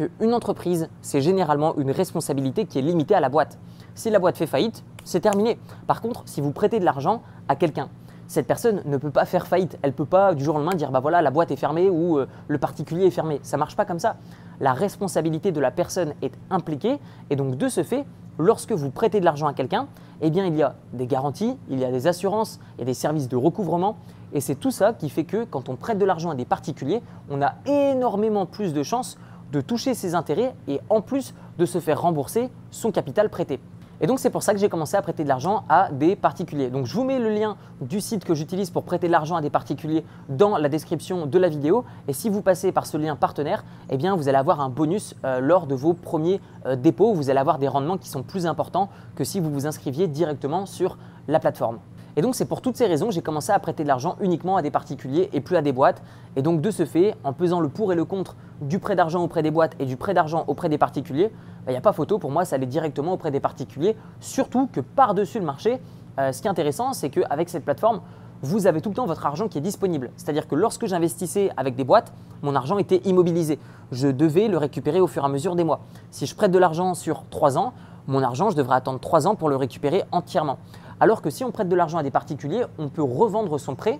qu'une 0.00 0.34
entreprise, 0.34 0.88
c'est 1.02 1.20
généralement 1.20 1.76
une 1.76 1.90
responsabilité 1.90 2.64
qui 2.64 2.78
est 2.78 2.82
limitée 2.82 3.14
à 3.14 3.20
la 3.20 3.28
boîte. 3.28 3.58
Si 3.94 4.08
la 4.08 4.18
boîte 4.18 4.38
fait 4.38 4.46
faillite, 4.46 4.82
c'est 5.04 5.20
terminé. 5.20 5.58
Par 5.86 6.00
contre, 6.00 6.22
si 6.26 6.40
vous 6.40 6.52
prêtez 6.52 6.80
de 6.80 6.84
l'argent 6.84 7.22
à 7.48 7.56
quelqu'un, 7.56 7.88
cette 8.26 8.46
personne 8.46 8.82
ne 8.86 8.96
peut 8.96 9.10
pas 9.10 9.24
faire 9.24 9.46
faillite. 9.46 9.78
Elle 9.82 9.90
ne 9.90 9.94
peut 9.94 10.06
pas 10.06 10.34
du 10.34 10.44
jour 10.44 10.54
au 10.54 10.58
lendemain 10.58 10.76
dire 10.76 10.90
bah 10.90 11.00
voilà 11.00 11.20
la 11.20 11.30
boîte 11.30 11.50
est 11.50 11.56
fermée 11.56 11.90
ou 11.90 12.18
euh, 12.18 12.28
le 12.46 12.58
particulier 12.58 13.06
est 13.06 13.10
fermé. 13.10 13.40
Ça 13.42 13.56
marche 13.56 13.76
pas 13.76 13.84
comme 13.84 13.98
ça. 13.98 14.16
La 14.60 14.72
responsabilité 14.72 15.52
de 15.52 15.60
la 15.60 15.70
personne 15.70 16.14
est 16.22 16.32
impliquée 16.48 17.00
et 17.28 17.36
donc 17.36 17.56
de 17.56 17.68
ce 17.68 17.82
fait, 17.82 18.06
lorsque 18.38 18.72
vous 18.72 18.90
prêtez 18.90 19.18
de 19.18 19.24
l'argent 19.24 19.48
à 19.48 19.52
quelqu'un, 19.52 19.88
eh 20.20 20.30
bien 20.30 20.46
il 20.46 20.54
y 20.54 20.62
a 20.62 20.76
des 20.92 21.08
garanties, 21.08 21.58
il 21.68 21.80
y 21.80 21.84
a 21.84 21.90
des 21.90 22.06
assurances, 22.06 22.60
il 22.76 22.80
y 22.80 22.82
a 22.82 22.86
des 22.86 22.94
services 22.94 23.28
de 23.28 23.36
recouvrement 23.36 23.96
et 24.32 24.40
c'est 24.40 24.54
tout 24.54 24.70
ça 24.70 24.92
qui 24.92 25.10
fait 25.10 25.24
que 25.24 25.44
quand 25.44 25.68
on 25.68 25.74
prête 25.74 25.98
de 25.98 26.04
l'argent 26.04 26.30
à 26.30 26.36
des 26.36 26.44
particuliers, 26.44 27.02
on 27.30 27.42
a 27.42 27.54
énormément 27.66 28.46
plus 28.46 28.72
de 28.72 28.84
chances 28.84 29.18
de 29.52 29.60
toucher 29.60 29.94
ses 29.94 30.14
intérêts 30.14 30.54
et 30.68 30.80
en 30.88 31.00
plus 31.00 31.34
de 31.58 31.66
se 31.66 31.78
faire 31.78 32.00
rembourser 32.00 32.50
son 32.70 32.92
capital 32.92 33.30
prêté. 33.30 33.60
Et 34.02 34.06
donc 34.06 34.18
c'est 34.18 34.30
pour 34.30 34.42
ça 34.42 34.54
que 34.54 34.58
j'ai 34.58 34.70
commencé 34.70 34.96
à 34.96 35.02
prêter 35.02 35.24
de 35.24 35.28
l'argent 35.28 35.64
à 35.68 35.90
des 35.92 36.16
particuliers. 36.16 36.70
Donc 36.70 36.86
je 36.86 36.94
vous 36.94 37.04
mets 37.04 37.18
le 37.18 37.28
lien 37.28 37.56
du 37.82 38.00
site 38.00 38.24
que 38.24 38.34
j'utilise 38.34 38.70
pour 38.70 38.82
prêter 38.82 39.08
de 39.08 39.12
l'argent 39.12 39.36
à 39.36 39.42
des 39.42 39.50
particuliers 39.50 40.04
dans 40.30 40.56
la 40.56 40.70
description 40.70 41.26
de 41.26 41.38
la 41.38 41.48
vidéo. 41.48 41.84
Et 42.08 42.14
si 42.14 42.30
vous 42.30 42.40
passez 42.40 42.72
par 42.72 42.86
ce 42.86 42.96
lien 42.96 43.14
partenaire, 43.14 43.62
eh 43.90 43.98
vous 43.98 44.28
allez 44.28 44.38
avoir 44.38 44.60
un 44.60 44.70
bonus 44.70 45.14
euh, 45.24 45.40
lors 45.40 45.66
de 45.66 45.74
vos 45.74 45.92
premiers 45.92 46.40
euh, 46.64 46.76
dépôts. 46.76 47.12
Vous 47.12 47.28
allez 47.28 47.38
avoir 47.38 47.58
des 47.58 47.68
rendements 47.68 47.98
qui 47.98 48.08
sont 48.08 48.22
plus 48.22 48.46
importants 48.46 48.88
que 49.16 49.24
si 49.24 49.38
vous 49.38 49.50
vous 49.50 49.66
inscriviez 49.66 50.08
directement 50.08 50.64
sur 50.64 50.96
la 51.28 51.38
plateforme. 51.38 51.78
Et 52.16 52.22
donc 52.22 52.34
c'est 52.34 52.44
pour 52.44 52.60
toutes 52.60 52.76
ces 52.76 52.86
raisons 52.86 53.08
que 53.08 53.12
j'ai 53.12 53.22
commencé 53.22 53.52
à 53.52 53.58
prêter 53.58 53.82
de 53.82 53.88
l'argent 53.88 54.16
uniquement 54.20 54.56
à 54.56 54.62
des 54.62 54.70
particuliers 54.70 55.30
et 55.32 55.40
plus 55.40 55.56
à 55.56 55.62
des 55.62 55.72
boîtes. 55.72 56.02
Et 56.36 56.42
donc 56.42 56.60
de 56.60 56.70
ce 56.70 56.84
fait, 56.84 57.14
en 57.24 57.32
pesant 57.32 57.60
le 57.60 57.68
pour 57.68 57.92
et 57.92 57.96
le 57.96 58.04
contre 58.04 58.36
du 58.60 58.78
prêt 58.78 58.96
d'argent 58.96 59.22
auprès 59.22 59.42
des 59.42 59.50
boîtes 59.50 59.74
et 59.78 59.86
du 59.86 59.96
prêt 59.96 60.14
d'argent 60.14 60.44
auprès 60.48 60.68
des 60.68 60.78
particuliers, 60.78 61.30
bah, 61.64 61.68
il 61.68 61.72
n'y 61.72 61.78
a 61.78 61.82
pas 61.82 61.92
photo, 61.92 62.18
pour 62.18 62.30
moi 62.30 62.44
ça 62.44 62.56
allait 62.56 62.66
directement 62.66 63.12
auprès 63.12 63.30
des 63.30 63.40
particuliers, 63.40 63.96
surtout 64.20 64.68
que 64.72 64.80
par-dessus 64.80 65.38
le 65.38 65.46
marché, 65.46 65.80
euh, 66.18 66.32
ce 66.32 66.42
qui 66.42 66.48
est 66.48 66.50
intéressant, 66.50 66.92
c'est 66.92 67.10
qu'avec 67.10 67.48
cette 67.48 67.64
plateforme, 67.64 68.00
vous 68.42 68.66
avez 68.66 68.80
tout 68.80 68.88
le 68.88 68.94
temps 68.94 69.06
votre 69.06 69.26
argent 69.26 69.48
qui 69.48 69.58
est 69.58 69.62
disponible. 69.62 70.10
C'est-à-dire 70.16 70.48
que 70.48 70.54
lorsque 70.54 70.86
j'investissais 70.86 71.50
avec 71.56 71.76
des 71.76 71.84
boîtes, 71.84 72.12
mon 72.42 72.54
argent 72.54 72.78
était 72.78 73.02
immobilisé. 73.04 73.58
Je 73.92 74.08
devais 74.08 74.48
le 74.48 74.56
récupérer 74.56 75.00
au 75.00 75.06
fur 75.06 75.22
et 75.22 75.26
à 75.26 75.28
mesure 75.28 75.56
des 75.56 75.64
mois. 75.64 75.80
Si 76.10 76.26
je 76.26 76.34
prête 76.34 76.50
de 76.50 76.58
l'argent 76.58 76.94
sur 76.94 77.24
3 77.28 77.58
ans, 77.58 77.74
mon 78.06 78.22
argent, 78.22 78.50
je 78.50 78.56
devrais 78.56 78.76
attendre 78.76 78.98
3 78.98 79.26
ans 79.26 79.34
pour 79.34 79.50
le 79.50 79.56
récupérer 79.56 80.04
entièrement. 80.10 80.58
Alors 81.02 81.22
que 81.22 81.30
si 81.30 81.44
on 81.44 81.50
prête 81.50 81.68
de 81.70 81.74
l'argent 81.74 81.96
à 81.96 82.02
des 82.02 82.10
particuliers, 82.10 82.64
on 82.78 82.88
peut 82.88 83.02
revendre 83.02 83.58
son 83.58 83.74
prêt 83.74 83.98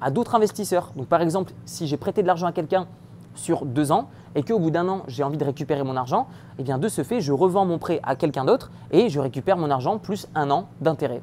à 0.00 0.10
d'autres 0.10 0.34
investisseurs. 0.34 0.90
Donc 0.96 1.06
par 1.06 1.22
exemple, 1.22 1.52
si 1.64 1.86
j'ai 1.86 1.96
prêté 1.96 2.22
de 2.22 2.26
l'argent 2.26 2.48
à 2.48 2.52
quelqu'un 2.52 2.88
sur 3.36 3.64
deux 3.64 3.92
ans 3.92 4.08
et 4.34 4.42
qu'au 4.42 4.58
bout 4.58 4.72
d'un 4.72 4.88
an, 4.88 5.02
j'ai 5.06 5.22
envie 5.22 5.38
de 5.38 5.44
récupérer 5.44 5.84
mon 5.84 5.96
argent, 5.96 6.26
eh 6.58 6.64
bien 6.64 6.78
de 6.78 6.88
ce 6.88 7.04
fait, 7.04 7.20
je 7.20 7.32
revends 7.32 7.66
mon 7.66 7.78
prêt 7.78 8.00
à 8.02 8.16
quelqu'un 8.16 8.44
d'autre 8.44 8.72
et 8.90 9.08
je 9.10 9.20
récupère 9.20 9.58
mon 9.58 9.70
argent 9.70 9.98
plus 9.98 10.26
un 10.34 10.50
an 10.50 10.66
d'intérêt. 10.80 11.22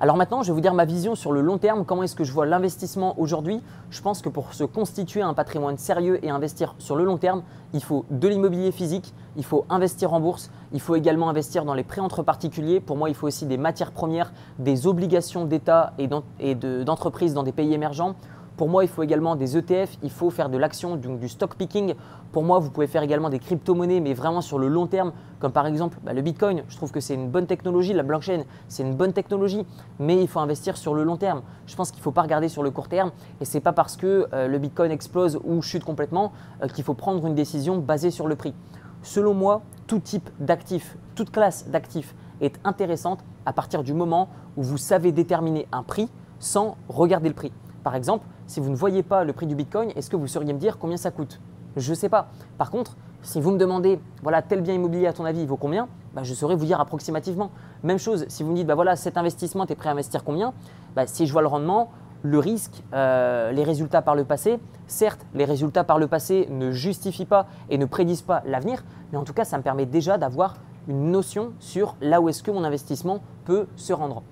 Alors 0.00 0.16
maintenant, 0.16 0.44
je 0.44 0.48
vais 0.48 0.54
vous 0.54 0.60
dire 0.60 0.74
ma 0.74 0.84
vision 0.84 1.16
sur 1.16 1.32
le 1.32 1.40
long 1.40 1.58
terme, 1.58 1.84
comment 1.84 2.04
est-ce 2.04 2.14
que 2.14 2.22
je 2.22 2.32
vois 2.32 2.46
l'investissement 2.46 3.18
aujourd'hui? 3.18 3.60
Je 3.90 4.00
pense 4.00 4.22
que 4.22 4.28
pour 4.28 4.54
se 4.54 4.62
constituer 4.62 5.22
un 5.22 5.34
patrimoine 5.34 5.76
sérieux 5.76 6.24
et 6.24 6.30
investir 6.30 6.76
sur 6.78 6.94
le 6.94 7.02
long 7.02 7.16
terme, 7.16 7.42
il 7.72 7.82
faut 7.82 8.04
de 8.08 8.28
l'immobilier 8.28 8.70
physique, 8.70 9.12
il 9.38 9.44
faut 9.44 9.64
investir 9.70 10.12
en 10.12 10.20
bourse, 10.20 10.50
il 10.72 10.80
faut 10.80 10.96
également 10.96 11.30
investir 11.30 11.64
dans 11.64 11.74
les 11.74 11.84
prêts 11.84 12.00
entre 12.00 12.22
particuliers. 12.22 12.80
Pour 12.80 12.96
moi, 12.96 13.08
il 13.08 13.14
faut 13.14 13.28
aussi 13.28 13.46
des 13.46 13.56
matières 13.56 13.92
premières, 13.92 14.32
des 14.58 14.86
obligations 14.86 15.46
d'État 15.46 15.94
et 15.98 16.54
d'entreprises 16.56 17.34
dans 17.34 17.44
des 17.44 17.52
pays 17.52 17.72
émergents. 17.72 18.16
Pour 18.58 18.68
moi, 18.68 18.82
il 18.82 18.88
faut 18.88 19.04
également 19.04 19.36
des 19.36 19.56
ETF, 19.56 19.96
il 20.02 20.10
faut 20.10 20.30
faire 20.30 20.48
de 20.48 20.58
l'action, 20.58 20.96
du 20.96 21.28
stock 21.28 21.54
picking. 21.54 21.94
Pour 22.32 22.42
moi, 22.42 22.58
vous 22.58 22.72
pouvez 22.72 22.88
faire 22.88 23.04
également 23.04 23.30
des 23.30 23.38
crypto-monnaies, 23.38 24.00
mais 24.00 24.14
vraiment 24.14 24.40
sur 24.40 24.58
le 24.58 24.66
long 24.66 24.88
terme, 24.88 25.12
comme 25.38 25.52
par 25.52 25.64
exemple 25.68 25.98
bah, 26.02 26.12
le 26.12 26.20
Bitcoin. 26.22 26.64
Je 26.68 26.76
trouve 26.76 26.90
que 26.90 26.98
c'est 26.98 27.14
une 27.14 27.30
bonne 27.30 27.46
technologie, 27.46 27.92
la 27.92 28.02
blockchain, 28.02 28.42
c'est 28.66 28.82
une 28.82 28.96
bonne 28.96 29.12
technologie, 29.12 29.64
mais 30.00 30.20
il 30.20 30.26
faut 30.26 30.40
investir 30.40 30.76
sur 30.76 30.92
le 30.92 31.04
long 31.04 31.16
terme. 31.16 31.42
Je 31.66 31.76
pense 31.76 31.92
qu'il 31.92 32.00
ne 32.00 32.02
faut 32.02 32.10
pas 32.10 32.22
regarder 32.22 32.48
sur 32.48 32.64
le 32.64 32.72
court 32.72 32.88
terme, 32.88 33.12
et 33.40 33.44
ce 33.44 33.54
n'est 33.54 33.60
pas 33.60 33.72
parce 33.72 33.96
que 33.96 34.26
euh, 34.32 34.48
le 34.48 34.58
Bitcoin 34.58 34.90
explose 34.90 35.38
ou 35.44 35.62
chute 35.62 35.84
complètement 35.84 36.32
euh, 36.60 36.66
qu'il 36.66 36.82
faut 36.82 36.94
prendre 36.94 37.24
une 37.24 37.36
décision 37.36 37.78
basée 37.78 38.10
sur 38.10 38.26
le 38.26 38.34
prix. 38.34 38.54
Selon 39.02 39.34
moi, 39.34 39.62
tout 39.86 40.00
type 40.00 40.28
d'actif, 40.40 40.96
toute 41.14 41.30
classe 41.30 41.68
d'actifs 41.68 42.14
est 42.40 42.58
intéressante 42.64 43.24
à 43.46 43.52
partir 43.52 43.82
du 43.82 43.94
moment 43.94 44.28
où 44.56 44.62
vous 44.62 44.78
savez 44.78 45.12
déterminer 45.12 45.66
un 45.72 45.82
prix 45.82 46.08
sans 46.38 46.76
regarder 46.88 47.28
le 47.28 47.34
prix. 47.34 47.52
Par 47.84 47.94
exemple, 47.94 48.26
si 48.46 48.60
vous 48.60 48.70
ne 48.70 48.76
voyez 48.76 49.02
pas 49.02 49.24
le 49.24 49.32
prix 49.32 49.46
du 49.46 49.54
Bitcoin, 49.54 49.90
est-ce 49.96 50.10
que 50.10 50.16
vous 50.16 50.26
sauriez 50.26 50.52
me 50.52 50.58
dire 50.58 50.78
combien 50.78 50.96
ça 50.96 51.10
coûte? 51.10 51.40
Je 51.76 51.90
ne 51.90 51.94
sais 51.94 52.08
pas. 52.08 52.28
Par 52.58 52.70
contre, 52.70 52.96
Si 53.20 53.40
vous 53.40 53.50
me 53.50 53.58
demandez, 53.58 53.98
voilà, 54.22 54.42
tel 54.42 54.60
bien 54.60 54.74
immobilier 54.74 55.08
à 55.08 55.12
ton 55.12 55.24
avis, 55.24 55.40
il 55.40 55.48
vaut 55.48 55.56
combien? 55.56 55.88
Bah, 56.14 56.22
Je 56.22 56.34
saurais 56.34 56.54
vous 56.54 56.66
dire 56.66 56.80
approximativement. 56.80 57.50
Même 57.82 57.98
chose, 57.98 58.24
si 58.28 58.44
vous 58.44 58.52
me 58.52 58.56
dites, 58.56 58.66
bah, 58.66 58.76
voilà, 58.76 58.94
cet 58.94 59.16
investissement, 59.16 59.66
tu 59.66 59.72
es 59.72 59.74
prêt 59.74 59.88
à 59.88 59.92
investir 59.92 60.22
combien? 60.22 60.52
Bah, 60.94 61.08
Si 61.08 61.26
je 61.26 61.32
vois 61.32 61.42
le 61.42 61.48
rendement, 61.48 61.90
le 62.22 62.38
risque, 62.38 62.82
euh, 62.92 63.52
les 63.52 63.64
résultats 63.64 64.02
par 64.02 64.14
le 64.14 64.24
passé, 64.24 64.58
certes, 64.86 65.24
les 65.34 65.44
résultats 65.44 65.84
par 65.84 65.98
le 65.98 66.08
passé 66.08 66.48
ne 66.50 66.70
justifient 66.70 67.26
pas 67.26 67.46
et 67.70 67.78
ne 67.78 67.86
prédisent 67.86 68.22
pas 68.22 68.42
l'avenir, 68.46 68.84
mais 69.12 69.18
en 69.18 69.24
tout 69.24 69.32
cas, 69.32 69.44
ça 69.44 69.58
me 69.58 69.62
permet 69.62 69.86
déjà 69.86 70.18
d'avoir 70.18 70.56
une 70.88 71.10
notion 71.10 71.52
sur 71.60 71.96
là 72.00 72.20
où 72.20 72.28
est-ce 72.28 72.42
que 72.42 72.50
mon 72.50 72.64
investissement 72.64 73.20
peut 73.44 73.66
se 73.76 73.92
rendre. 73.92 74.22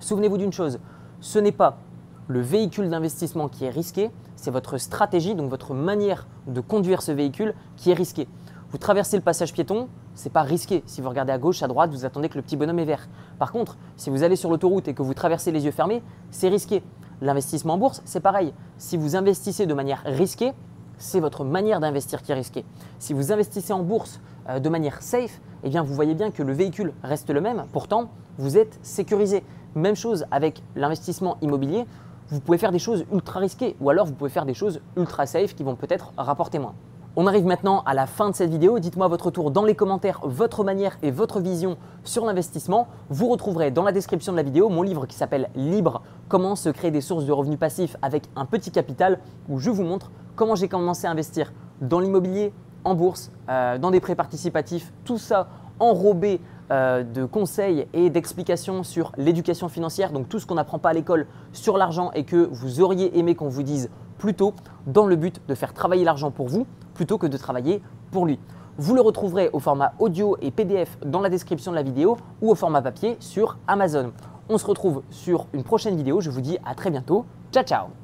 Souvenez-vous 0.00 0.38
d'une 0.38 0.52
chose, 0.52 0.78
ce 1.20 1.38
n'est 1.38 1.52
pas 1.52 1.78
le 2.28 2.40
véhicule 2.40 2.90
d'investissement 2.90 3.48
qui 3.48 3.64
est 3.64 3.70
risqué, 3.70 4.10
c'est 4.36 4.50
votre 4.50 4.78
stratégie, 4.78 5.34
donc 5.34 5.48
votre 5.50 5.74
manière 5.74 6.26
de 6.46 6.60
conduire 6.60 7.02
ce 7.02 7.12
véhicule 7.12 7.54
qui 7.76 7.90
est 7.90 7.94
risquée. 7.94 8.28
Vous 8.70 8.78
traversez 8.78 9.16
le 9.16 9.22
passage 9.22 9.52
piéton, 9.52 9.88
ce 10.14 10.24
n'est 10.24 10.32
pas 10.32 10.42
risqué. 10.42 10.82
Si 10.86 11.00
vous 11.00 11.08
regardez 11.08 11.32
à 11.32 11.38
gauche, 11.38 11.62
à 11.62 11.68
droite, 11.68 11.90
vous 11.90 12.04
attendez 12.04 12.28
que 12.28 12.36
le 12.36 12.42
petit 12.42 12.56
bonhomme 12.56 12.78
est 12.78 12.86
vert. 12.86 13.06
Par 13.38 13.52
contre, 13.52 13.76
si 13.96 14.08
vous 14.08 14.22
allez 14.22 14.34
sur 14.34 14.50
l'autoroute 14.50 14.88
et 14.88 14.94
que 14.94 15.02
vous 15.02 15.14
traversez 15.14 15.52
les 15.52 15.66
yeux 15.66 15.70
fermés, 15.70 16.02
c'est 16.30 16.48
risqué. 16.48 16.82
L'investissement 17.22 17.74
en 17.74 17.78
bourse, 17.78 18.02
c'est 18.04 18.18
pareil. 18.18 18.52
Si 18.78 18.96
vous 18.96 19.14
investissez 19.14 19.66
de 19.66 19.74
manière 19.74 20.02
risquée, 20.04 20.54
c'est 20.98 21.20
votre 21.20 21.44
manière 21.44 21.78
d'investir 21.78 22.20
qui 22.20 22.32
est 22.32 22.34
risquée. 22.34 22.64
Si 22.98 23.14
vous 23.14 23.30
investissez 23.30 23.72
en 23.72 23.84
bourse 23.84 24.20
euh, 24.48 24.58
de 24.58 24.68
manière 24.68 25.00
safe, 25.02 25.40
eh 25.62 25.68
bien 25.68 25.84
vous 25.84 25.94
voyez 25.94 26.14
bien 26.14 26.32
que 26.32 26.42
le 26.42 26.52
véhicule 26.52 26.92
reste 27.04 27.30
le 27.30 27.40
même, 27.40 27.66
pourtant 27.72 28.10
vous 28.38 28.58
êtes 28.58 28.76
sécurisé. 28.82 29.44
Même 29.76 29.94
chose 29.94 30.26
avec 30.32 30.64
l'investissement 30.74 31.38
immobilier, 31.42 31.86
vous 32.26 32.40
pouvez 32.40 32.58
faire 32.58 32.72
des 32.72 32.80
choses 32.80 33.04
ultra 33.12 33.38
risquées 33.38 33.76
ou 33.80 33.88
alors 33.88 34.06
vous 34.06 34.14
pouvez 34.14 34.28
faire 34.28 34.44
des 34.44 34.54
choses 34.54 34.80
ultra 34.96 35.24
safe 35.26 35.54
qui 35.54 35.62
vont 35.62 35.76
peut-être 35.76 36.12
rapporter 36.16 36.58
moins. 36.58 36.74
On 37.14 37.26
arrive 37.26 37.44
maintenant 37.44 37.82
à 37.84 37.92
la 37.92 38.06
fin 38.06 38.30
de 38.30 38.34
cette 38.34 38.48
vidéo. 38.48 38.78
Dites-moi 38.78 39.06
votre 39.06 39.30
tour 39.30 39.50
dans 39.50 39.64
les 39.64 39.74
commentaires 39.74 40.20
votre 40.22 40.64
manière 40.64 40.96
et 41.02 41.10
votre 41.10 41.40
vision 41.40 41.76
sur 42.04 42.24
l'investissement. 42.24 42.88
Vous 43.10 43.28
retrouverez 43.28 43.70
dans 43.70 43.82
la 43.82 43.92
description 43.92 44.32
de 44.32 44.38
la 44.38 44.42
vidéo 44.42 44.70
mon 44.70 44.80
livre 44.80 45.04
qui 45.04 45.14
s'appelle 45.14 45.50
Libre, 45.54 46.00
comment 46.28 46.56
se 46.56 46.70
créer 46.70 46.90
des 46.90 47.02
sources 47.02 47.26
de 47.26 47.32
revenus 47.32 47.58
passifs 47.58 47.98
avec 48.00 48.22
un 48.34 48.46
petit 48.46 48.70
capital, 48.70 49.18
où 49.50 49.58
je 49.58 49.68
vous 49.68 49.82
montre 49.82 50.10
comment 50.36 50.54
j'ai 50.54 50.68
commencé 50.68 51.06
à 51.06 51.10
investir 51.10 51.52
dans 51.82 52.00
l'immobilier, 52.00 52.54
en 52.82 52.94
bourse, 52.94 53.30
euh, 53.50 53.76
dans 53.76 53.90
des 53.90 54.00
prêts 54.00 54.14
participatifs, 54.14 54.90
tout 55.04 55.18
ça 55.18 55.48
enrobé 55.80 56.40
euh, 56.70 57.02
de 57.02 57.26
conseils 57.26 57.88
et 57.92 58.08
d'explications 58.08 58.84
sur 58.84 59.12
l'éducation 59.18 59.68
financière, 59.68 60.12
donc 60.12 60.30
tout 60.30 60.38
ce 60.38 60.46
qu'on 60.46 60.54
n'apprend 60.54 60.78
pas 60.78 60.88
à 60.88 60.94
l'école 60.94 61.26
sur 61.52 61.76
l'argent 61.76 62.10
et 62.14 62.24
que 62.24 62.48
vous 62.50 62.80
auriez 62.80 63.18
aimé 63.18 63.34
qu'on 63.34 63.50
vous 63.50 63.62
dise 63.62 63.90
plus 64.16 64.32
tôt, 64.32 64.54
dans 64.86 65.04
le 65.04 65.16
but 65.16 65.42
de 65.46 65.54
faire 65.54 65.74
travailler 65.74 66.04
l'argent 66.04 66.30
pour 66.30 66.48
vous 66.48 66.66
plutôt 66.94 67.18
que 67.18 67.26
de 67.26 67.36
travailler 67.36 67.82
pour 68.10 68.26
lui. 68.26 68.38
Vous 68.78 68.94
le 68.94 69.00
retrouverez 69.00 69.50
au 69.52 69.58
format 69.58 69.92
audio 69.98 70.36
et 70.40 70.50
PDF 70.50 70.98
dans 71.04 71.20
la 71.20 71.28
description 71.28 71.72
de 71.72 71.76
la 71.76 71.82
vidéo 71.82 72.16
ou 72.40 72.50
au 72.50 72.54
format 72.54 72.80
papier 72.82 73.16
sur 73.20 73.58
Amazon. 73.66 74.12
On 74.48 74.58
se 74.58 74.66
retrouve 74.66 75.02
sur 75.10 75.46
une 75.52 75.62
prochaine 75.62 75.96
vidéo. 75.96 76.20
Je 76.20 76.30
vous 76.30 76.40
dis 76.40 76.58
à 76.64 76.74
très 76.74 76.90
bientôt. 76.90 77.26
Ciao 77.52 77.64
ciao 77.64 78.01